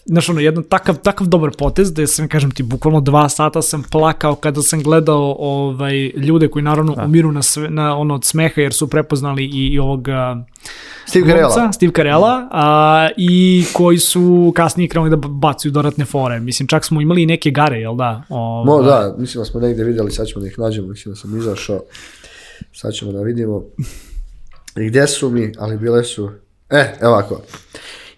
[0.04, 3.82] znaš ono, jedan takav, takav dobar potez da sam, kažem ti, bukvalno dva sata sam
[3.82, 7.04] plakao kada sam gledao ovaj, ljude koji naravno da.
[7.04, 10.08] umiru na, sve, na ono od smeha jer su prepoznali i, i ovog
[11.06, 11.72] Steve Carella.
[11.72, 16.40] Steve Carella a, i koji su kasnije krenuli da bacaju dodatne fore.
[16.40, 18.22] Mislim, čak smo imali i neke gare, jel da?
[18.28, 21.20] Ovaj, Mo, da, mislim da smo negde vidjeli, sad ćemo da ih nađemo, mislim da
[21.20, 21.80] sam izašao.
[22.72, 23.62] Sad ćemo da vidimo.
[24.76, 26.30] I gdje su mi, ali bile su...
[26.70, 27.40] E, evo ovako.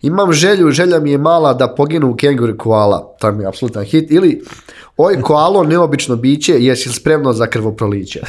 [0.05, 3.15] Imam želju, želja mi je mala da poginu u kenguru koala.
[3.19, 4.11] To mi je apsolutan hit.
[4.11, 4.45] Ili
[4.97, 8.21] Oj, koalo, neobično biće, jesi li spremno za krvoproliće?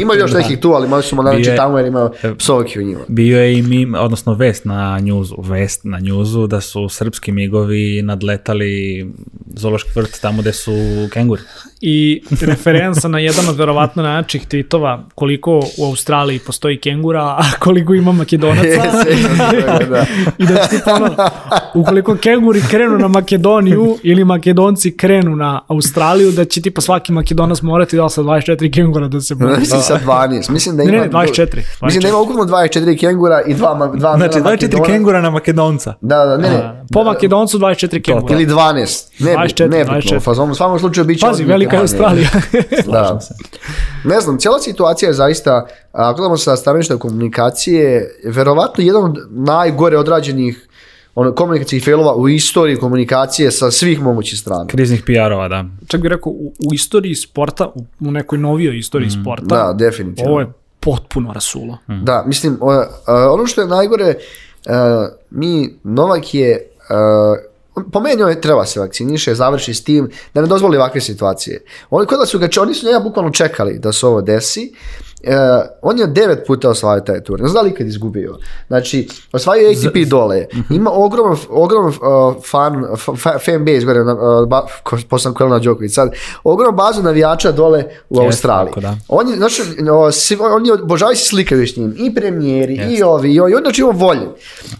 [0.00, 3.00] Ima još nekih tu, ali malo su mu najveći tamo jer ima psovki u njima.
[3.08, 8.02] Bio je i mim, odnosno vest na njuzu, vest na njuzu da su srpski migovi
[8.02, 9.06] nadletali
[9.54, 10.72] zološki vrt tamo gde su
[11.12, 11.42] kenguri.
[11.80, 17.94] I referenca na jedan od verovatno najjačih tweetova koliko u Australiji postoji kengura, a koliko
[17.94, 18.62] ima makedonaca.
[19.90, 20.06] da.
[20.38, 21.14] I da ti ono,
[21.74, 27.62] ukoliko kenguri krenu na Makedoniju ili makedonci krenu na Australiju, da će tipa svaki makedonac
[27.62, 29.58] morati da sa 24 kengura da se bori.
[29.60, 30.50] Mislim sa 12.
[30.50, 31.00] Mislim da Ne, ima...
[31.00, 31.60] ne, 24.
[31.82, 35.20] Mislim da ima ukupno 24 kengura i dva, ma- dva Znači, mela 24 Makedona- kengura
[35.20, 35.94] na makedonca.
[36.00, 36.84] Da, da, ne, ne.
[36.92, 38.34] Po makedoncu 24 kengura.
[38.34, 39.04] Ili 12.
[39.18, 40.16] Ne, 24, ne, 24.
[40.16, 41.26] u fazonu, svakom slučaju biće...
[41.26, 41.80] Pazi, velika je.
[41.80, 42.28] Australija.
[42.86, 43.18] Da.
[44.04, 47.82] Ne znam, cijela situacija je zaista, ako gledamo sa stanovišta komunikacije,
[48.24, 50.68] verovatno jedan od najgore odrađenih
[51.14, 54.66] ono, komunikacijih failova u istoriji komunikacije sa svih mogućih strana.
[54.66, 55.64] Kriznih PR-ova, da.
[55.86, 60.30] Čak bih rekao, u, u istoriji sporta, u, u nekoj novijoj istoriji sporta, Da, definitivno.
[60.30, 61.78] ovo je potpuno rasulo.
[61.86, 62.86] Da, mislim, o, a,
[63.32, 64.14] ono što je najgore,
[64.66, 67.34] a, mi, Novak je, a,
[67.92, 71.64] po meni on treba se vakciniše, završi s tim, da ne dozvoli ovakve situacije.
[71.90, 74.72] Oni, kod da su ga, oni su njega bukvalno čekali da se ovo desi,
[75.22, 75.36] E,
[75.82, 77.40] on je devet puta osvajao taj tur.
[77.40, 78.38] Ne znam da li ikad izgubio.
[78.66, 80.46] Znači, osvajao je ATP dole.
[80.70, 85.58] Ima ogroman, ogroman uh, fan, fa, fan base gore, na, uh, ba, ko, posam Kolena
[85.58, 86.10] Đoković sad,
[86.44, 88.70] ogromnu bazu navijača dole u Jeste, Australiji.
[88.70, 88.96] tako da.
[89.08, 89.62] On je, znači,
[89.92, 93.54] o, svi, oni obožavaju se slikaju s njim, i premijeri, i ovi, i on, i
[93.54, 94.28] on znači on volje.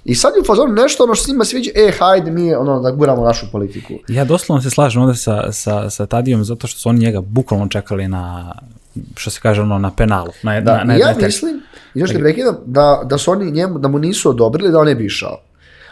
[0.04, 2.80] I sad je u fazonu nešto ono što se njima sviđa, e, hajde mi ono,
[2.80, 3.94] da guramo našu politiku.
[4.08, 7.68] Ja doslovno se slažem ovde sa, sa, sa Tadijom zato što su oni njega bukvalno
[7.68, 8.54] čekali na
[9.16, 10.32] što se kaže ono na penalu.
[10.42, 11.60] Na, Da, na, na ja mislim,
[11.94, 14.94] još te prekidam, da, da su oni njemu, da mu nisu odobrili da on ne
[14.94, 15.40] bi išao.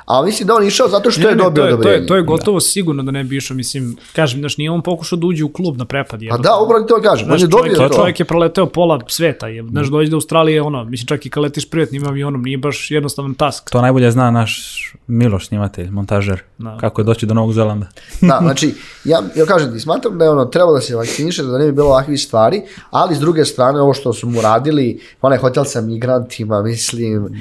[0.06, 1.96] A mislim da on išao zato što Ne, je dobio to je, to odobrenje.
[1.96, 5.18] je, to je gotovo sigurno da ne bi išao, mislim, kažem, znaš, nije on pokušao
[5.18, 6.20] da uđe u klub na prepad.
[6.20, 6.58] A jednostavno.
[6.58, 7.96] da, upravo to kažem, on Znaš, je dobio čovjek, to.
[7.96, 11.42] čovjek je proleteo pola sveta, je, znaš, dođe do Australije, ono, mislim, čak i kad
[11.42, 13.70] letiš privatnim avionom, nije baš jednostavan task.
[13.70, 14.76] To najbolje zna naš
[15.06, 16.78] Miloš snimatelj, montažer, Da.
[16.78, 17.86] kako je doći do Novog Zelanda.
[18.20, 18.74] Da, znači,
[19.04, 21.72] ja, ja kažem ti, smatram da je ono, trebalo da se vakciniše, da ne bi
[21.72, 24.90] bilo ovakvih stvari, ali s druge strane, ovo što su mu radili,
[25.22, 27.38] onaj hotel sa migrantima, mislim, d-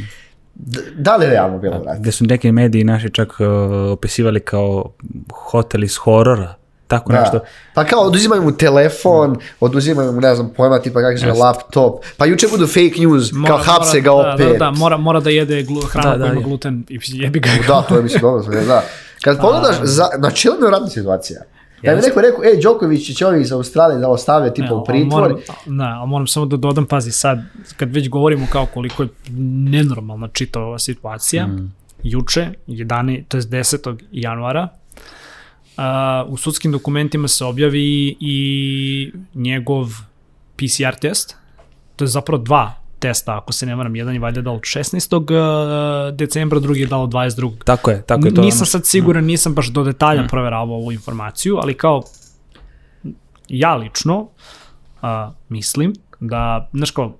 [0.95, 2.01] da li je realno bilo raditi?
[2.01, 3.47] Gde su neki mediji naši čak uh,
[3.91, 4.91] opisivali kao
[5.33, 6.55] hotel iz horora,
[6.87, 7.39] tako nešto.
[7.39, 7.45] Da.
[7.73, 12.03] Pa kao oduzimaju mu telefon, oduzimaju mu, ne znam, pojma tipa kako se zove laptop,
[12.17, 14.47] pa juče budu fake news, kao hapse ga da, opet.
[14.47, 16.45] Da, da, mora, mora da jede glu, hranu Da, da, koja ima je.
[16.45, 17.49] gluten i jebi ga.
[17.67, 18.83] Da, to je mislim dobro, da.
[19.21, 21.41] Kad pogledaš, za, znači je nevjerojatna situacija.
[21.83, 25.21] Da mi neko rekao, ej, Đoković će ovi iz Australije da ostave tipa u pritvor.
[25.21, 27.39] Moram, ne, a moram samo da dodam, pazi sad,
[27.77, 29.09] kad već govorimo kao koliko je
[29.71, 31.73] nenormalna čita ova situacija, mm.
[32.03, 33.97] juče, 11, to je 10.
[34.11, 34.67] januara,
[35.77, 39.87] a, u sudskim dokumentima se objavi i njegov
[40.55, 41.35] PCR test,
[41.95, 46.11] to je zapravo dva testa, ako se ne varam, jedan je valjda dao 16.
[46.11, 47.63] decembra, drugi je dao 22.
[47.63, 48.41] Tako je, tako je to.
[48.41, 52.03] nisam sad siguran, nisam baš do detalja proveravao ovu informaciju, ali kao
[53.47, 54.27] ja lično
[55.01, 57.17] a, mislim da, znaš kao,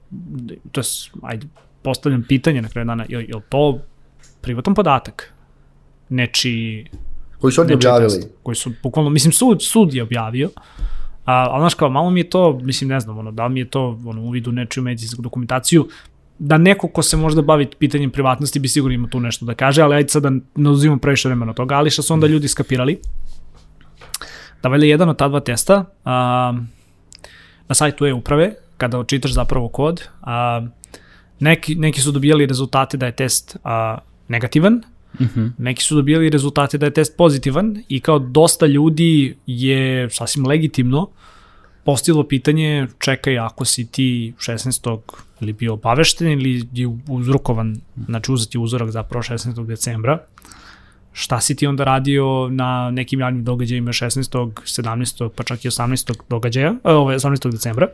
[0.71, 0.85] to je,
[1.21, 1.47] ajde,
[1.81, 3.79] postavljam pitanje na kraju dana, je, je to
[4.41, 5.33] privatan podatak?
[6.09, 6.89] Nečiji
[7.39, 8.09] Koji su oni objavili.
[8.09, 10.49] test, koji su, bukvalno, mislim, sud, sud je objavio,
[11.29, 13.59] a, ali znaš kao, malo mi je to, mislim, ne znam, ono, da li mi
[13.59, 15.87] je to ono, uvid u nečiju medicinsku dokumentaciju,
[16.39, 19.81] da neko ko se možda bavi pitanjem privatnosti bi sigurno imao tu nešto da kaže,
[19.81, 22.99] ali ajde sad da ne uzimam previše vremena toga, ali što su onda ljudi skapirali,
[24.63, 26.53] da valjda jedan od ta dva testa a,
[27.67, 30.65] na sajtu e-uprave, kada očitaš zapravo kod, a,
[31.39, 34.81] neki, neki su dobijali rezultate da je test a, negativan,
[35.19, 35.51] Uh -huh.
[35.57, 41.09] neki su dobijali rezultate da je test pozitivan i kao dosta ljudi je sasvim legitimno
[41.83, 44.99] postavilo pitanje čekaj ako si ti 16.
[45.41, 49.65] ili bio obavešten ili je uzrokovan, znači uzeti uzorak zapravo 16.
[49.65, 50.19] decembra,
[51.13, 54.51] šta si ti onda radio na nekim javnim događajima 16.
[54.51, 55.29] 17.
[55.35, 56.13] pa čak i 18.
[56.29, 57.51] događaja, e, ove, 18.
[57.51, 57.87] decembra.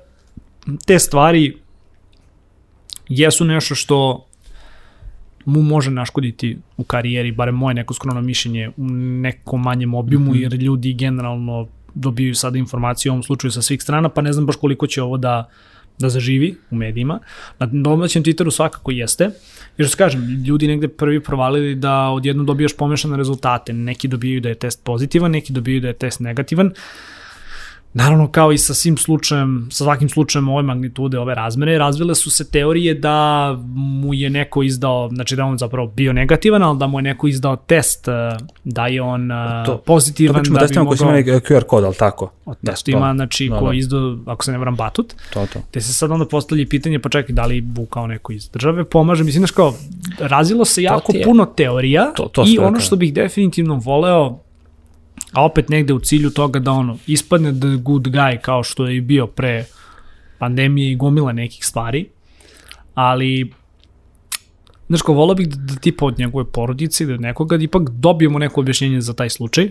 [0.86, 1.58] Te stvari
[3.10, 4.28] jesu nešto što
[5.46, 8.86] mu može naškoditi u karijeri, barem moje neko skromno mišljenje, u
[9.22, 10.42] nekom manjem obimu, mm -hmm.
[10.42, 14.46] jer ljudi generalno dobiju sada informacije u ovom slučaju sa svih strana, pa ne znam
[14.46, 15.50] baš koliko će ovo da,
[16.00, 17.20] da zaživi u medijima.
[17.60, 19.30] Na domaćem Twitteru svakako jeste,
[19.78, 23.74] jer što kažem, ljudi negde prvi provalili da odjedno dobijaš pomešane rezultate.
[23.74, 26.72] Neki dobijaju da je test pozitivan, neki dobijaju da je test negativan.
[27.98, 32.32] Naravno, kao i sa svim slučajem, sa svakim slučajem ove magnitude, ove razmere, razvile su
[32.32, 36.88] se teorije da mu je neko izdao, znači da on zapravo bio negativan, ali da
[36.88, 38.08] mu je neko izdao test,
[38.64, 39.30] da je on
[39.66, 40.96] to, pozitivan, to da bi mogao...
[40.96, 42.32] To pričamo QR kod, ali tako?
[42.46, 43.74] O testu da, ima, znači, da, ko da.
[43.74, 45.14] izdao, ako se ne vram, batut.
[45.34, 45.60] To, to.
[45.72, 48.84] Te se sad onda postavlja pitanje, pa čekaj, da li bu kao neko iz države
[48.84, 49.74] pomaže, mislim, znaš kao,
[50.20, 54.40] razilo se jako puno teorija to, to i ono što bih definitivno voleo,
[55.36, 58.98] a opet negde u cilju toga da ono, ispadne the good guy kao što je
[58.98, 59.66] i bio pre
[60.40, 62.06] pandemije i gomila nekih stvari,
[62.94, 63.52] ali
[64.88, 67.90] znaš ko, volao bih da, da tipa od njegove porodice, da od nekoga, da ipak
[67.90, 69.70] dobijemo neko objašnjenje za taj slučaj,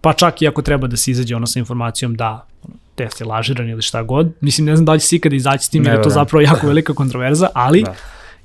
[0.00, 2.46] pa čak i ako treba da se izađe ono sa informacijom da
[2.94, 5.64] test je lažiran ili šta god, mislim ne znam da li će se ikada izaći
[5.64, 7.94] s tim, jer je to zapravo jako velika kontroverza, ali da.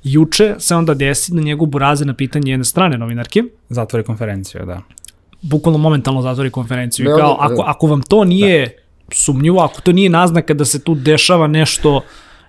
[0.04, 3.42] juče se onda desi na njegu buraze na pitanje jedne strane novinarke.
[3.68, 4.80] Zatvori konferenciju, da
[5.44, 7.10] bukvalno momentalno zatvori konferenciju.
[7.10, 9.14] Ne, kao, ako, ako vam to nije da.
[9.14, 12.00] sumnjivo, ako to nije naznaka da se tu dešava nešto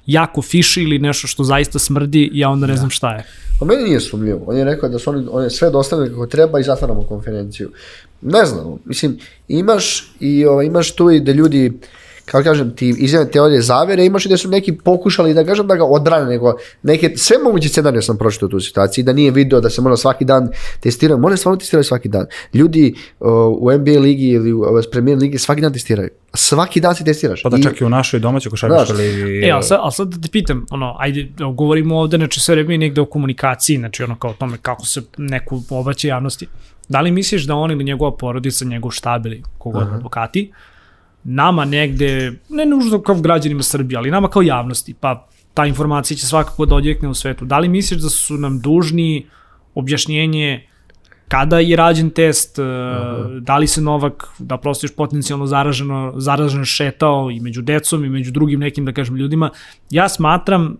[0.05, 2.77] jako fiši ili nešto što zaista smrdi, ja onda ne da.
[2.77, 3.25] znam šta je.
[3.59, 4.43] Pa meni nije sumnjivo.
[4.47, 7.71] On je rekao da su oni, on je sve dostavili kako treba i zatvaramo konferenciju.
[8.21, 9.17] Ne znam, mislim,
[9.47, 11.79] imaš i o, imaš tu i da ljudi
[12.25, 15.75] kako kažem, ti izjavne teorije zavere, imaš i da su neki pokušali da kažem da
[15.75, 16.53] ga odbrane, nego
[16.83, 19.97] neke, sve moguće scenarije sam pročitao u tu situaciji, da nije video da se mora
[19.97, 20.49] svaki dan
[20.79, 22.25] testiraju, mora stvarno testiraju svaki dan.
[22.53, 23.27] Ljudi uh,
[23.59, 26.09] u NBA ligi ili u uh, Premier ligi svaki dan testiraju.
[26.33, 27.43] Svaki dan se testiraš.
[27.43, 29.47] Pa da čak i u našoj domaćoj košarkaškoj ligi.
[29.47, 32.77] E, a sad, a sad da te pitam, ono, ajde, govorimo ovde, znači sve vreme
[32.77, 36.47] negde o komunikaciji, znači ono kao o tome kako se neku obraća javnosti.
[36.89, 40.51] Da li misliš da on ili njegova porodica, njegov štab ili kogod advokati,
[41.25, 46.25] nama negde, ne nužno kao građanima Srbije, ali nama kao javnosti, pa ta informacija će
[46.25, 47.45] svakako da odjekne u svetu.
[47.45, 49.25] Da li misliš da su nam dužni
[49.75, 50.67] objašnjenje
[51.27, 53.39] kada je rađen test, uh e, -huh.
[53.39, 58.09] da li se Novak, da prosto još potencijalno zaraženo, zaraženo šetao i među decom i
[58.09, 59.49] među drugim nekim, da kažem, ljudima.
[59.89, 60.77] Ja smatram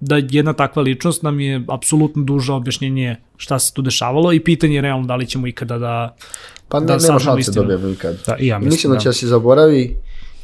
[0.00, 4.74] da jedna takva ličnost nam je apsolutno duža objašnjenje šta se tu dešavalo i pitanje
[4.74, 6.16] je realno da li ćemo ikada da
[6.68, 8.16] Pa ne, da nema šanse da dobijemo ikad.
[8.26, 9.96] Da, i ja mislim, mislim da, da će da se zaboravi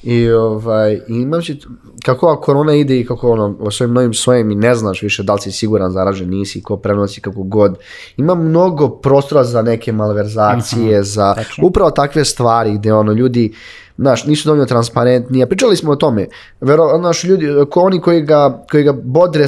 [0.03, 1.57] i ovaj, imam će,
[2.05, 5.23] kako ova korona ide i kako ono, o svojim novim svojim i ne znaš više
[5.23, 7.79] da li si siguran zaražen, nisi, ko prenosi kako god.
[8.17, 11.67] Ima mnogo prostora za neke malverzacije, uh -huh, za tačno.
[11.67, 13.53] upravo takve stvari gde ono, ljudi
[13.97, 16.27] znaš, nisu dovoljno transparentni, a pričali smo o tome,
[16.61, 19.47] vero, znaš, ljudi, ko oni koji ga, koji ga bodre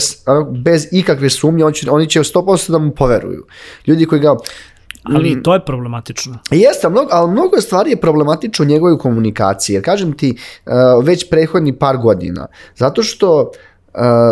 [0.64, 3.47] bez ikakve sumnje, oni će, oni će 100% da mu poveruju.
[3.86, 4.36] Ljudi koji ga
[5.05, 5.42] Ali mm.
[5.42, 6.38] to je problematično.
[6.51, 9.74] Jeste, mnogo, ali mnogo stvari je problematično u njegovoj komunikaciji.
[9.74, 10.36] Jer kažem ti,
[10.66, 10.72] uh,
[11.05, 12.47] već prethodni par godina.
[12.76, 13.51] Zato što,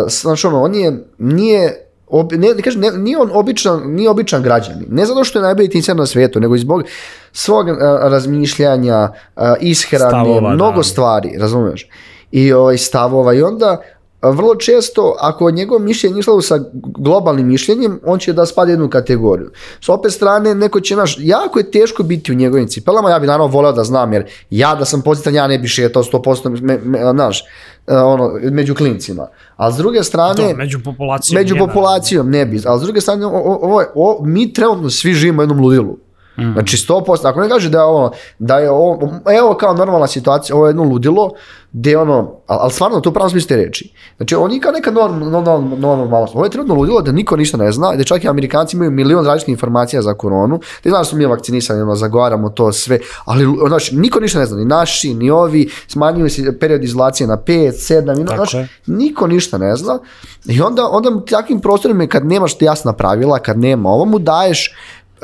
[0.07, 1.82] znaš ono, on je, nije
[2.13, 4.85] Ob, ne, ne kažem, ne, nije on običan, nije običan građanin.
[4.89, 6.83] Ne zato što je najbolji tincer na svetu, nego i zbog
[7.31, 10.83] svog uh, razmišljanja, uh, ishrane, stavova, mnogo da.
[10.83, 11.87] stvari, razumeš?
[12.31, 13.33] I ovaj, stavova.
[13.33, 13.81] I onda
[14.21, 19.51] vrlo često, ako njegovo mišljenje išlo sa globalnim mišljenjem, on će da spade jednu kategoriju.
[19.81, 23.27] S opet strane, neko će, naš, jako je teško biti u njegovim cipelama, ja bih
[23.27, 26.77] naravno voleo da znam, jer ja da sam pozitan, ja ne bih šetao 100%, me,
[26.83, 27.43] me, naš,
[27.87, 29.27] ono, među klincima.
[29.55, 30.35] A s druge strane...
[30.35, 31.41] To, među populacijom.
[31.41, 32.61] Među populacijom ne bi.
[32.65, 35.97] A s druge strane, ovo, ovo, mi trenutno svi živimo u jednom ludilu.
[36.37, 36.53] Mm.
[36.53, 40.55] Znači 100%, ako ne kaže da je ovo, da je ovo, evo kao normalna situacija,
[40.55, 41.31] ovo je jedno ludilo,
[41.71, 43.93] gde ono, ali, ali stvarno to pravo smisli reči.
[44.17, 47.57] Znači ovo nije kao neka normalna normal, normal, ovo je trenutno ludilo da niko ništa
[47.57, 51.15] ne zna, da čak i Amerikanci imaju milion različitih informacija za koronu, da da su
[51.15, 55.29] mi vakcinisani, ono, zagovaramo to sve, ali znači, niko ništa ne zna, ni naši, ni
[55.29, 59.99] ovi, smanjuju se period izolacije na 5, 7, znači, niko ništa ne zna.
[60.45, 64.75] I onda, onda takvim prostorima kad nemaš jasna pravila, kad nema ovo mu daješ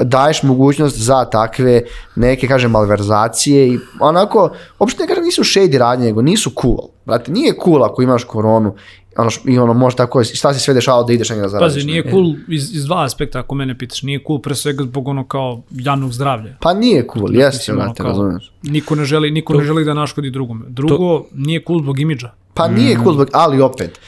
[0.02, 1.82] daješ mogućnost za takve
[2.16, 6.78] neke, kažem, malverzacije i onako, uopšte ne kažem nisu shady radnje, nego nisu cool.
[7.06, 8.76] Brate, nije cool ako imaš koronu
[9.18, 11.76] ono, i ono može tako, šta se sve dešava da ideš negdje da zaradiš.
[11.76, 15.08] Pazi, nije cool iz, iz dva aspekta ako mene pitaš, nije cool pre svega zbog
[15.08, 16.58] ono kao javnog zdravlja.
[16.62, 18.52] Pa nije cool, jeste, brate, razumiješ.
[18.64, 20.66] Niko ne želi, niko to, ne želi da naškodi drugome.
[20.68, 22.32] Drugo, to, nije cool zbog imidža.
[22.54, 23.04] Pa nije mm.
[23.04, 24.00] cool zbog, ali opet,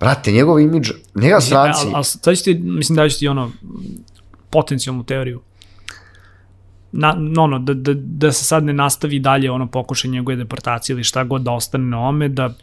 [0.00, 1.82] brate, njegov imidž, njega stranci.
[1.84, 3.50] Ali, ali, sad ti, mislim da ću ti ono,
[4.50, 5.40] potencijalnu teoriju.
[6.92, 11.04] Na, ono, da, da, da se sad ne nastavi dalje ono pokušaj njegove deportacije ili
[11.04, 12.54] šta god da ostane na ome, da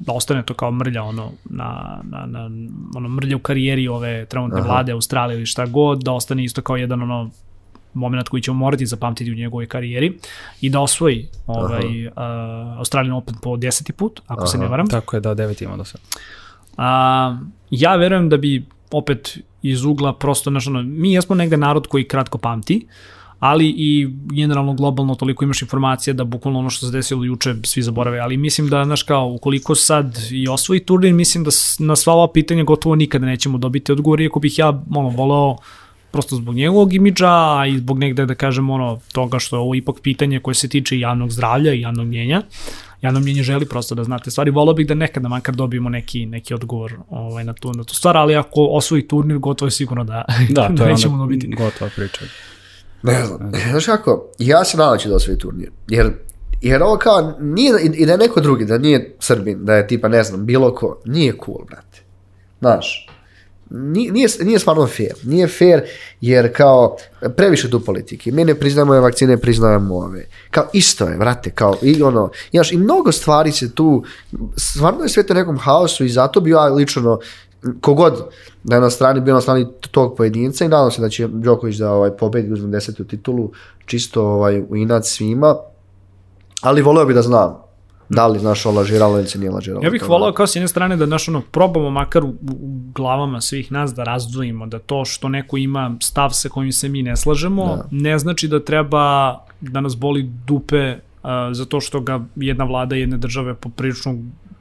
[0.00, 2.50] da ostane to kao mrlja ono na, na, na
[2.96, 4.68] ono mrlja u karijeri ove trenutne Aha.
[4.68, 7.30] vlade Australije ili šta god, da ostane isto kao jedan ono
[7.94, 10.18] moment koji ćemo morati zapamtiti u njegovoj karijeri
[10.60, 12.12] i da osvoji ovaj, uh,
[12.78, 14.46] Australian Open po deseti put, ako Aha.
[14.46, 14.86] se ne varam.
[14.86, 16.04] Tako je, da, devet ima do sada.
[16.72, 21.86] Uh, ja verujem da bi opet iz ugla prosto, znaš, ono, mi jesmo negde narod
[21.86, 22.86] koji kratko pamti,
[23.38, 27.82] ali i generalno globalno toliko imaš informacija da bukvalno ono što se desilo juče svi
[27.82, 32.12] zaborave, ali mislim da, znaš kao, ukoliko sad i osvoji turnir, mislim da na sva
[32.12, 35.56] ova pitanja gotovo nikada nećemo dobiti odgovor, iako bih ja ono, voleo
[36.14, 39.74] prosto zbog njegovog imidža, a i zbog negde da kažem ono toga što je ovo
[39.74, 42.42] ipak pitanje koje se tiče javnog zdravlja i javnog mnjenja.
[43.02, 44.50] Javno mnjenje želi prosto da znate stvari.
[44.50, 48.16] Volao bih da nekada makar dobijemo neki, neki odgovor ovaj, na, tu, na tu stvar,
[48.16, 50.24] ali ako osvoji turnir, gotovo je sigurno da,
[50.56, 51.46] da, da nećemo dobiti.
[51.46, 52.20] Gotova priča.
[53.02, 56.12] Ne znam, znaš kako, ja se nadam da će da osvoji turnir, jer
[56.62, 60.08] Jer ovo kao, nije, i da je neko drugi, da nije Srbin, da je tipa,
[60.08, 62.00] ne znam, bilo ko, nije cool, brate.
[62.60, 63.08] Znaš,
[63.74, 65.14] nije, nije stvarno fair.
[65.22, 65.82] Nije fair
[66.20, 66.96] jer kao
[67.36, 68.32] previše tu politike.
[68.32, 70.26] Mi ne priznajemo ove vakcine, priznajemo ove.
[70.50, 74.04] Kao isto je, vrate, kao i ono, znaš, i mnogo stvari se tu,
[74.56, 77.18] stvarno je sve to nekom haosu i zato bi ja lično
[77.80, 78.28] kogod
[78.64, 81.76] da je na strani bio na strani tog pojedinca i nadam se da će Đoković
[81.76, 83.50] da ovaj, pobedi uzme desetu titulu
[83.86, 85.56] čisto ovaj, u inat svima
[86.60, 87.64] ali voleo bi da znam
[88.08, 89.84] Da li, znaš, on lažiralo ili se nije lažiralo.
[89.84, 93.40] Ja bih volao kao s jedne strane da, znaš, ono, probamo makar u, u glavama
[93.40, 97.16] svih nas da razdvojimo, da to što neko ima stav sa kojim se mi ne
[97.16, 97.84] slažemo, da.
[97.90, 103.16] ne znači da treba da nas boli dupe uh, zato što ga jedna vlada jedne
[103.16, 104.18] države poprilično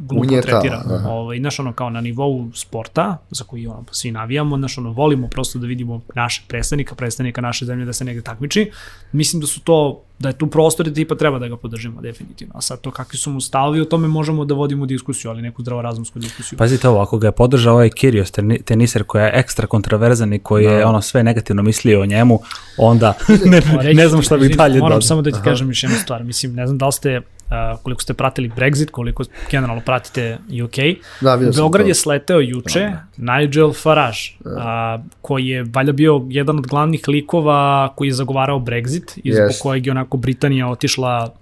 [0.07, 0.83] glupo Unjeta, tretira.
[0.83, 1.09] Da.
[1.09, 5.27] Ovaj, znaš, ono, kao na nivou sporta, za koji ono, svi navijamo, znaš, ono, volimo
[5.27, 8.71] prosto da vidimo naše predstavnika, predstavnika naše zemlje da se negde takmiči.
[9.11, 12.53] Mislim da su to da je tu prostor i tipa treba da ga podržimo definitivno.
[12.57, 15.61] A sad to kakvi su mu stavovi, o tome možemo da vodimo diskusiju, ali neku
[15.61, 16.57] zdravorazumsku diskusiju.
[16.57, 20.65] Pazite ovo, ako ga je podržao ovaj Kyrgios teniser koji je ekstra kontraverzan i koji
[20.65, 20.87] je da.
[20.87, 22.39] ono sve negativno mislio o njemu,
[22.77, 23.13] onda
[23.51, 25.43] ne, ne znam šta bih dalje Moram samo da ti Aha.
[25.43, 26.23] kažem još jednu stvar.
[26.23, 30.75] Mislim, ne znam da li ste Uh, koliko ste pratili Brexit, koliko generalno pratite UK.
[31.21, 32.79] Da, u Beograd je sleteo juče
[33.17, 33.37] da.
[33.37, 34.99] Nigel Farage, da.
[34.99, 39.49] uh, koji je valjda bio jedan od glavnih likova koji je zagovarao Brexit i zbog
[39.49, 39.61] yes.
[39.61, 41.33] kojeg je onako Britanija otišla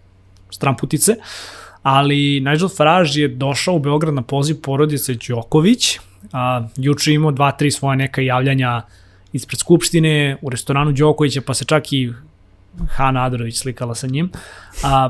[0.50, 1.16] stramputice.
[1.84, 6.00] Ali Nigel Farage je došao u Beograd na poziv porodice Đoković,
[6.34, 8.82] a, juče imao dva, tri svoje neka javljanja
[9.34, 12.14] ispred Skupštine, u restoranu Đokovića, pa se čak i
[12.90, 14.32] Hana Adrović slikala sa njim.
[14.84, 15.10] A,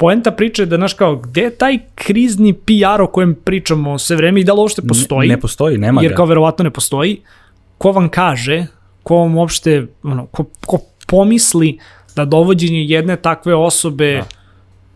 [0.00, 4.16] poenta priče je da, znaš kao, gde je taj krizni PR o kojem pričamo sve
[4.16, 5.28] vreme i da li uopšte postoji?
[5.28, 6.12] Ne, ne postoji, nema jer ga.
[6.12, 7.20] Jer kao verovatno ne postoji.
[7.78, 8.66] Ko vam kaže,
[9.02, 11.78] ko vam uopšte, ono, ko, ko pomisli
[12.16, 14.24] da dovođenje jedne takve osobe da.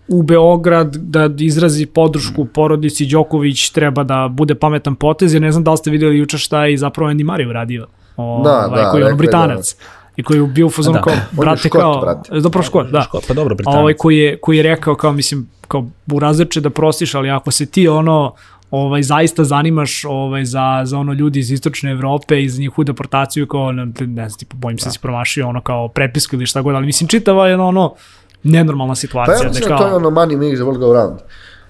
[0.08, 2.48] u Beograd da izrazi podršku mm.
[2.54, 6.38] porodici Đoković treba da bude pametan potez, jer ne znam da li ste videli juče
[6.38, 7.86] šta je i zapravo Andy Murray uradio.
[8.16, 9.76] O, da, ovaj, da, koji je ono Britanac.
[9.76, 11.02] Da i koji je bio u fazonu da.
[11.02, 12.40] kao, brate, škot, kao, brate.
[12.40, 13.02] dobro škot, da.
[13.02, 13.78] Škot, pa dobro, Britanac.
[13.80, 17.66] Ovaj koji je, koji je rekao kao, mislim, kao burazerče da prostiš, ali ako se
[17.66, 18.34] ti ono,
[18.70, 23.46] ovaj zaista zanimaš ovaj za za ono ljudi iz istočne Evrope i za njihovu deportaciju
[23.46, 26.62] kao ne, ne znam tipa bojim se da si promašio ono kao prepisku ili šta
[26.62, 27.94] god ali mislim čitava je ono, ono
[28.42, 29.78] nenormalna situacija pa ja mislim da, kao...
[29.78, 31.18] to je ono money makes the world go round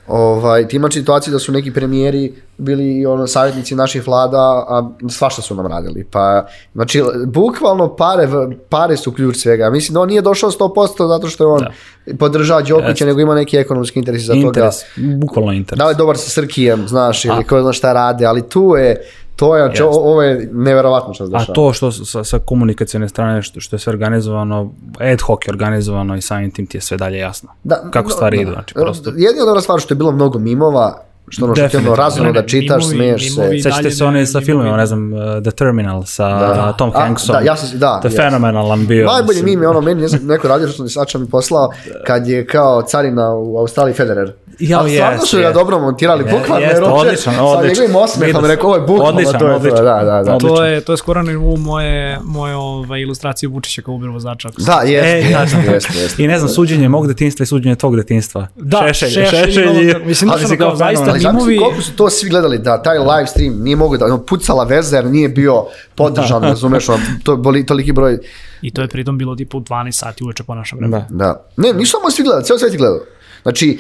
[0.07, 5.43] Ovaj, ti ima situacije da su neki premijeri bili ono savjetnici naših vlada, a svašta
[5.43, 6.05] su nam radili.
[6.11, 8.29] Pa, znači, bukvalno pare,
[8.69, 9.71] pare su ključ svega.
[9.71, 11.61] Mislim da on nije došao 100% zato što je on
[12.07, 12.17] da.
[12.17, 15.17] podržava Đokovića, nego ima neki ekonomski interes za interes, toga.
[15.17, 15.79] Bukvalno interes.
[15.79, 18.97] Da li je dobar sa Srkijem, znaš, ili ko zna šta rade, ali tu je,
[19.37, 21.53] To je, čo, ovo je neverovatno što se dešava.
[21.53, 24.71] A to što sa, sa komunikacijone strane, što, što je sve organizovano,
[25.01, 27.51] ad hoc je organizovano i samim tim ti je sve dalje jasno.
[27.65, 29.11] Da, Kako stvari da, idu, znači prosto.
[29.17, 32.47] Jedina dobra stvar što je bilo mnogo mimova, što ono što ti ono razumno da
[32.47, 33.63] čitaš, mimovi, smeješ se.
[33.63, 36.73] Sećate se one sa filmima, ne znam, uh, The Terminal sa da.
[36.73, 37.33] Tom Hanksom.
[37.33, 38.01] Da, ja sam, da.
[38.01, 39.07] To je fenomenalan bio.
[39.07, 41.71] Najbolji mim je ono, meni ne znam, neko radio što mi sača mi poslao,
[42.07, 44.33] kad je kao carina u Australiji Federer.
[44.59, 47.35] Ja, A stvarno su ga dobro montirali, bukvalno je odličan.
[47.35, 49.83] Sa njegovim osmehom, rekao, ovo je bukvalno odličan, to je to.
[49.83, 50.39] Da, da, da.
[50.39, 54.49] To je, to je skoro u moje, moje ovaj, ilustracije Vučića kao Uber vozača.
[54.59, 56.25] Da, jeste, jeste, jeste, jeste.
[56.25, 58.47] I ne znam, suđenje mog detinstva i suđenje tvog detinstva.
[58.57, 59.95] Da, šešelj, šešelj.
[60.07, 61.59] Mislim, da se kao zaista mimovi...
[61.59, 65.07] Koliko su to svi gledali, da taj live stream nije mogo da, pucala veza jer
[65.07, 66.49] nije bio podržan, da.
[66.49, 66.87] razumeš,
[67.23, 68.19] to boli toliki broj.
[68.63, 71.05] I to je pritom bilo tipa u 12 sati uveče po našem vremenu.
[71.11, 71.25] Da.
[71.25, 71.47] da.
[71.57, 73.01] Ne, nisu samo svi gledali, ceo svet je gledao.
[73.45, 73.79] Znači,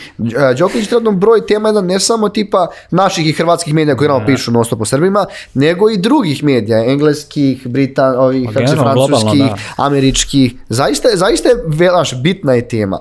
[0.59, 4.53] Đoković trenutno broj tema jedan ne samo tipa naših i hrvatskih medija koji nam pišu
[4.53, 9.57] non stop o Srbima, nego i drugih medija, engleskih, britan, ovih, se, francuskih, da.
[9.77, 10.55] američkih.
[10.69, 12.99] Zaista, zaista je velaš, bitna je tema.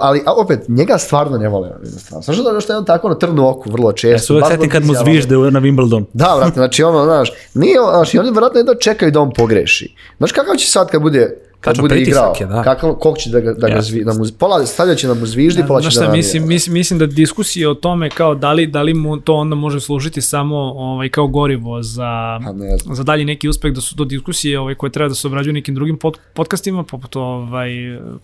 [0.00, 1.70] Ali, a opet, njega stvarno ne vole.
[1.82, 4.38] Znaš da što je on tako na trnu oku vrlo često.
[4.38, 6.04] Ja se kad mu zvižde na Wimbledon.
[6.12, 9.94] Da, vrati, znači ono, znaš, nije, znaš, oni vjerojatno jedno čekaju da on pogreši.
[10.18, 12.34] Znaš kakav će sad kad bude kad Tačno, bude igrao.
[12.40, 12.62] je, da.
[12.62, 15.26] Kakav, kog će da ga, da ga zvi, da mu, pola stavlja će da mu
[15.26, 16.16] zviždi, pola će da šta, navija.
[16.16, 19.54] mislim, mislim, mislim da diskusije o tome kao da li, da li mu to onda
[19.54, 22.40] može služiti samo ovaj, kao gorivo za,
[22.86, 25.52] Pa za dalji neki uspeh, da su to diskusije ovaj, koje treba da se obrađuju
[25.52, 27.70] nekim drugim pod, podcastima, poput ovaj,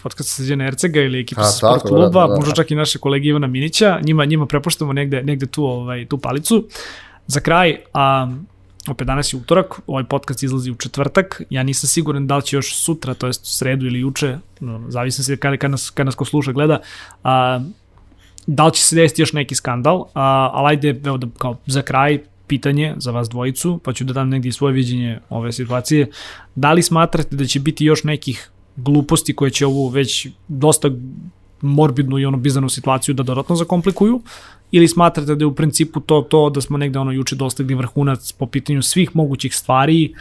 [0.02, 2.36] podcasta Srđana Ercega ili ekipa A, sport tako, kluba, da, da, da.
[2.36, 6.18] možda čak i naše kolege Ivana Minića, njima, njima prepuštamo negde, negde tu, ovaj, tu
[6.18, 6.64] palicu.
[7.26, 8.32] Za kraj, a,
[8.88, 12.56] opet danas je utorak, ovaj podcast izlazi u četvrtak, ja nisam siguran da li će
[12.56, 16.14] još sutra, to jest sredu ili juče, no, zavisno se kad, kad, nas, kad nas
[16.14, 16.80] ko sluša gleda,
[17.24, 17.60] a,
[18.46, 21.82] da li će se desiti još neki skandal, a, ali ajde, evo da kao za
[21.82, 26.10] kraj, pitanje za vas dvojicu, pa ću da dam negdje svoje viđenje ove situacije.
[26.54, 30.90] Da li smatrate da će biti još nekih gluposti koje će ovu već dosta
[31.60, 34.20] morbidnu i ono bizarnu situaciju da dodatno zakomplikuju
[34.74, 38.32] ili smatrate da je u principu to to da smo negde ono juče dostigli vrhunac
[38.32, 40.14] po pitanju svih mogućih stvari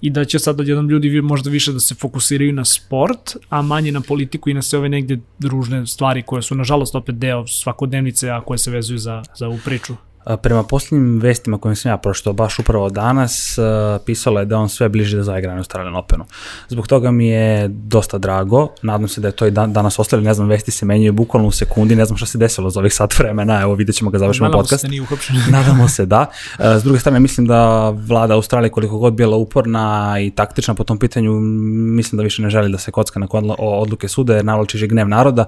[0.00, 3.92] i da će sad odjednom ljudi možda više da se fokusiraju na sport, a manje
[3.92, 8.30] na politiku i na sve ove negde ružne stvari koje su nažalost opet deo svakodnevnice,
[8.30, 9.94] a koje se vezuju za, za ovu priču.
[10.42, 13.58] Prema posljednjim vestima kojim sam ja pročitao baš upravo danas,
[14.06, 16.24] pisalo je da on sve bliže da zaigra na Australian Openu.
[16.68, 20.22] Zbog toga mi je dosta drago, nadam se da je to i dan, danas ostali,
[20.22, 22.94] ne znam, vesti se menjaju bukvalno u sekundi, ne znam šta se desilo za ovih
[22.94, 24.84] sat vremena, evo vidjet ćemo ga završimo Nadamo se podcast.
[24.84, 25.36] da nije uhapšen.
[25.56, 26.26] Nadamo se da.
[26.58, 30.98] S druge strane, mislim da vlada Australije koliko god bila uporna i taktična po tom
[30.98, 33.26] pitanju, mislim da više ne želi da se kocka na
[33.58, 35.44] odluke suda jer navlači gnev naroda.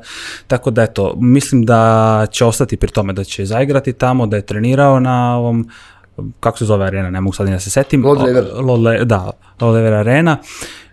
[0.47, 4.43] Tako da eto, mislim da će ostati pri tome da će zaigrati tamo, da je
[4.67, 5.69] trenirao na ovom
[6.41, 8.05] kako se zove arena, ne mogu sad ni da se setim.
[8.05, 8.45] Lord Lever.
[8.55, 10.39] O- Lord Le, da, Lord Lever arena.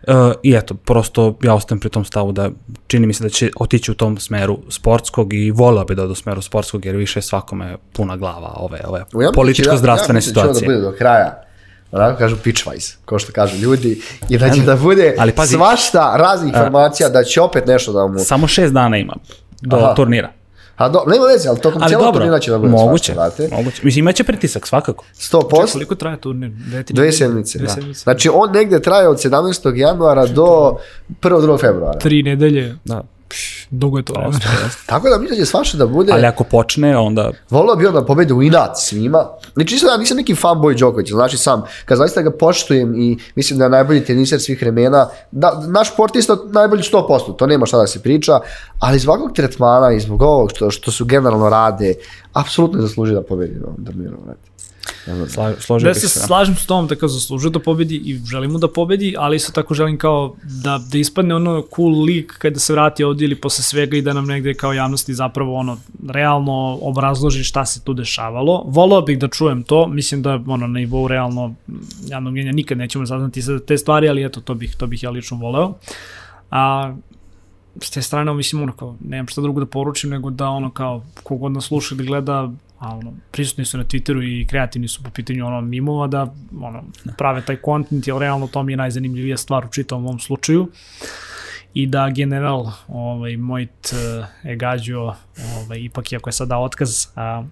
[0.04, 0.12] E,
[0.44, 2.50] I eto, prosto ja ostajem pri tom stavu da
[2.88, 6.16] čini mi se da će otići u tom smeru sportskog i volao bi da u
[6.16, 10.42] smeru sportskog jer više svakome puna glava ove, ove Ja da političko-zdravstvene ja mislim da
[10.42, 10.68] ovo situacije.
[10.70, 11.44] Da bude do kraja.
[11.92, 16.16] Onako kažu pitchwise, kao što kažu ljudi, i da će da bude Ali pazi- svašta
[16.18, 18.20] raznih informacija, da će opet nešto da mu...
[18.20, 19.14] Samo šest dana ima
[19.62, 19.94] do Aha.
[19.94, 20.32] turnira.
[20.76, 23.44] A do, nema veze, ali tokom Ali cijelog dobro, turnira će da bude moguće, svašta,
[23.52, 23.82] moguće.
[23.84, 25.06] Mislim, imaće pritisak svakako.
[25.16, 25.72] 100%.
[25.72, 26.52] Koliko traje turnir?
[26.70, 27.68] Dve, Dve sedmice, da.
[27.68, 28.00] sedmice.
[28.00, 29.76] Znači on negde traje od 17.
[29.76, 30.78] januara do
[31.22, 31.42] 1.
[31.42, 31.60] 2.
[31.62, 32.00] februara.
[32.00, 33.04] Tri nedelje, Da.
[33.70, 34.14] Dugo je to.
[34.14, 34.70] vremena.
[34.86, 36.14] Tako da mislim da će svašta da bude.
[36.14, 37.32] Ali ako počne, onda...
[37.50, 39.26] Volio bi on da pobedi u inat svima.
[39.54, 43.60] Znači, isto da nisam neki fanboy Đokovića, znači sam, kad zaista ga poštujem i mislim
[43.60, 47.88] da je najbolji teniser svih vremena, da, naš sportista najbolji 100%, to nema šta da
[47.88, 48.40] se priča,
[48.80, 51.94] ali zbog ovog tretmana i zbog ovog što, što su generalno rade,
[52.34, 54.36] apsolutno je zaslužio da pobedi na ovom
[55.06, 55.06] turniru.
[55.06, 55.12] brate.
[55.12, 55.30] Ne znam.
[55.30, 56.20] Sla, složio Da se se.
[56.20, 59.52] slažem s tom da kao zaslužuje da pobedi i želim mu da pobedi, ali isto
[59.52, 63.64] tako želim kao da, da ispadne ono cool lik kada se vrati ovdje ili posle
[63.64, 65.78] svega i da nam negde kao javnosti zapravo ono
[66.10, 68.64] realno obrazloži šta se tu dešavalo.
[68.68, 71.54] Volao bih da čujem to, mislim da ono na nivou realno
[72.08, 75.10] javnog mjenja nikad nećemo saznati sve te stvari, ali eto to bih, to bih ja
[75.10, 75.74] lično voleo.
[76.52, 76.96] A
[77.82, 81.04] s te strane, mislim, ono kao, nemam šta drugo da poručim nego da ono kao,
[81.24, 82.52] kogod nas sluša ili gleda,
[82.84, 86.84] a ono, prisutni su na Twitteru i kreativni su po pitanju ono mimova da ono,
[87.18, 90.68] prave taj content, jer realno to mi je najzanimljivija stvar u čitavom ovom slučaju.
[91.74, 93.94] I da general ovaj, Mojt
[94.44, 95.14] Egađo
[95.58, 97.44] ovaj, ipak iako je sada otkaz a,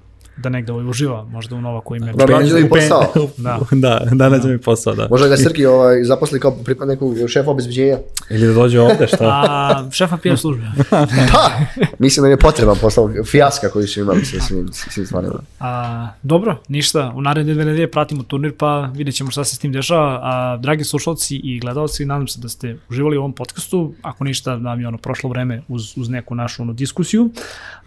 [0.42, 3.06] da negde ovaj uživa možda u Novako ime Da nađe i posao.
[3.38, 3.60] Da.
[3.72, 5.08] da, da nađe mi posao, da.
[5.10, 7.98] Možda ga Srki ovaj, zaposli kao pripad nekog šefa obezbeđenja.
[8.30, 9.26] Ili da dođe ovde, šta?
[9.44, 10.64] A šefa PR službe.
[10.89, 11.52] Pa,
[12.06, 15.39] mislim da im je potreban posao fijaska koji su imali sa svim, svim stvarima.
[15.60, 19.60] A, dobro, ništa, u naredne dve nedelje pratimo turnir pa vidjet ćemo šta se s
[19.60, 20.20] tim dešava.
[20.24, 23.94] A, dragi slušalci i gledalci, nadam se da ste uživali u ovom podcastu.
[24.02, 27.30] Ako ništa, nam je ono prošlo vreme uz, uz neku našu ono, diskusiju.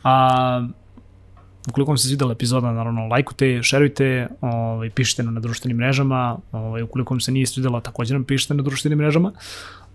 [0.05, 0.67] A,
[1.69, 6.83] ukoliko vam se svidela epizoda, naravno, lajkujte, šerujte, ovaj, pišite nam na društvenim mrežama, ovaj,
[6.83, 9.33] ukoliko vam se nije svidela, takođe nam pišite na društvenim mrežama.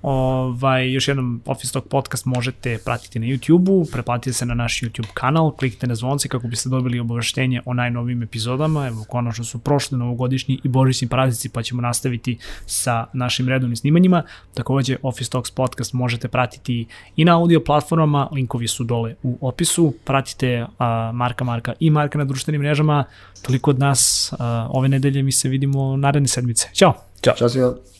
[0.01, 5.07] Ovaj, još jednom Office Talk podcast možete pratiti na YouTube-u, preplatite se na naš YouTube
[5.13, 8.87] kanal, kliknite na zvonce kako biste dobili obaveštenje o najnovim epizodama.
[8.87, 14.23] Evo, konačno su prošli novogodišnji i božićni praznici, pa ćemo nastaviti sa našim redovnim snimanjima.
[14.53, 16.85] Takođe, Office Talks podcast možete pratiti
[17.15, 19.93] i na audio platformama, linkovi su dole u opisu.
[20.05, 23.05] Pratite a, Marka Marka i Marka na društvenim mrežama.
[23.41, 26.69] Toliko od nas a, ove nedelje, mi se vidimo naredne sedmice.
[26.73, 26.93] Ćao!
[27.23, 27.35] Ćao.
[27.35, 27.98] Ćao svima.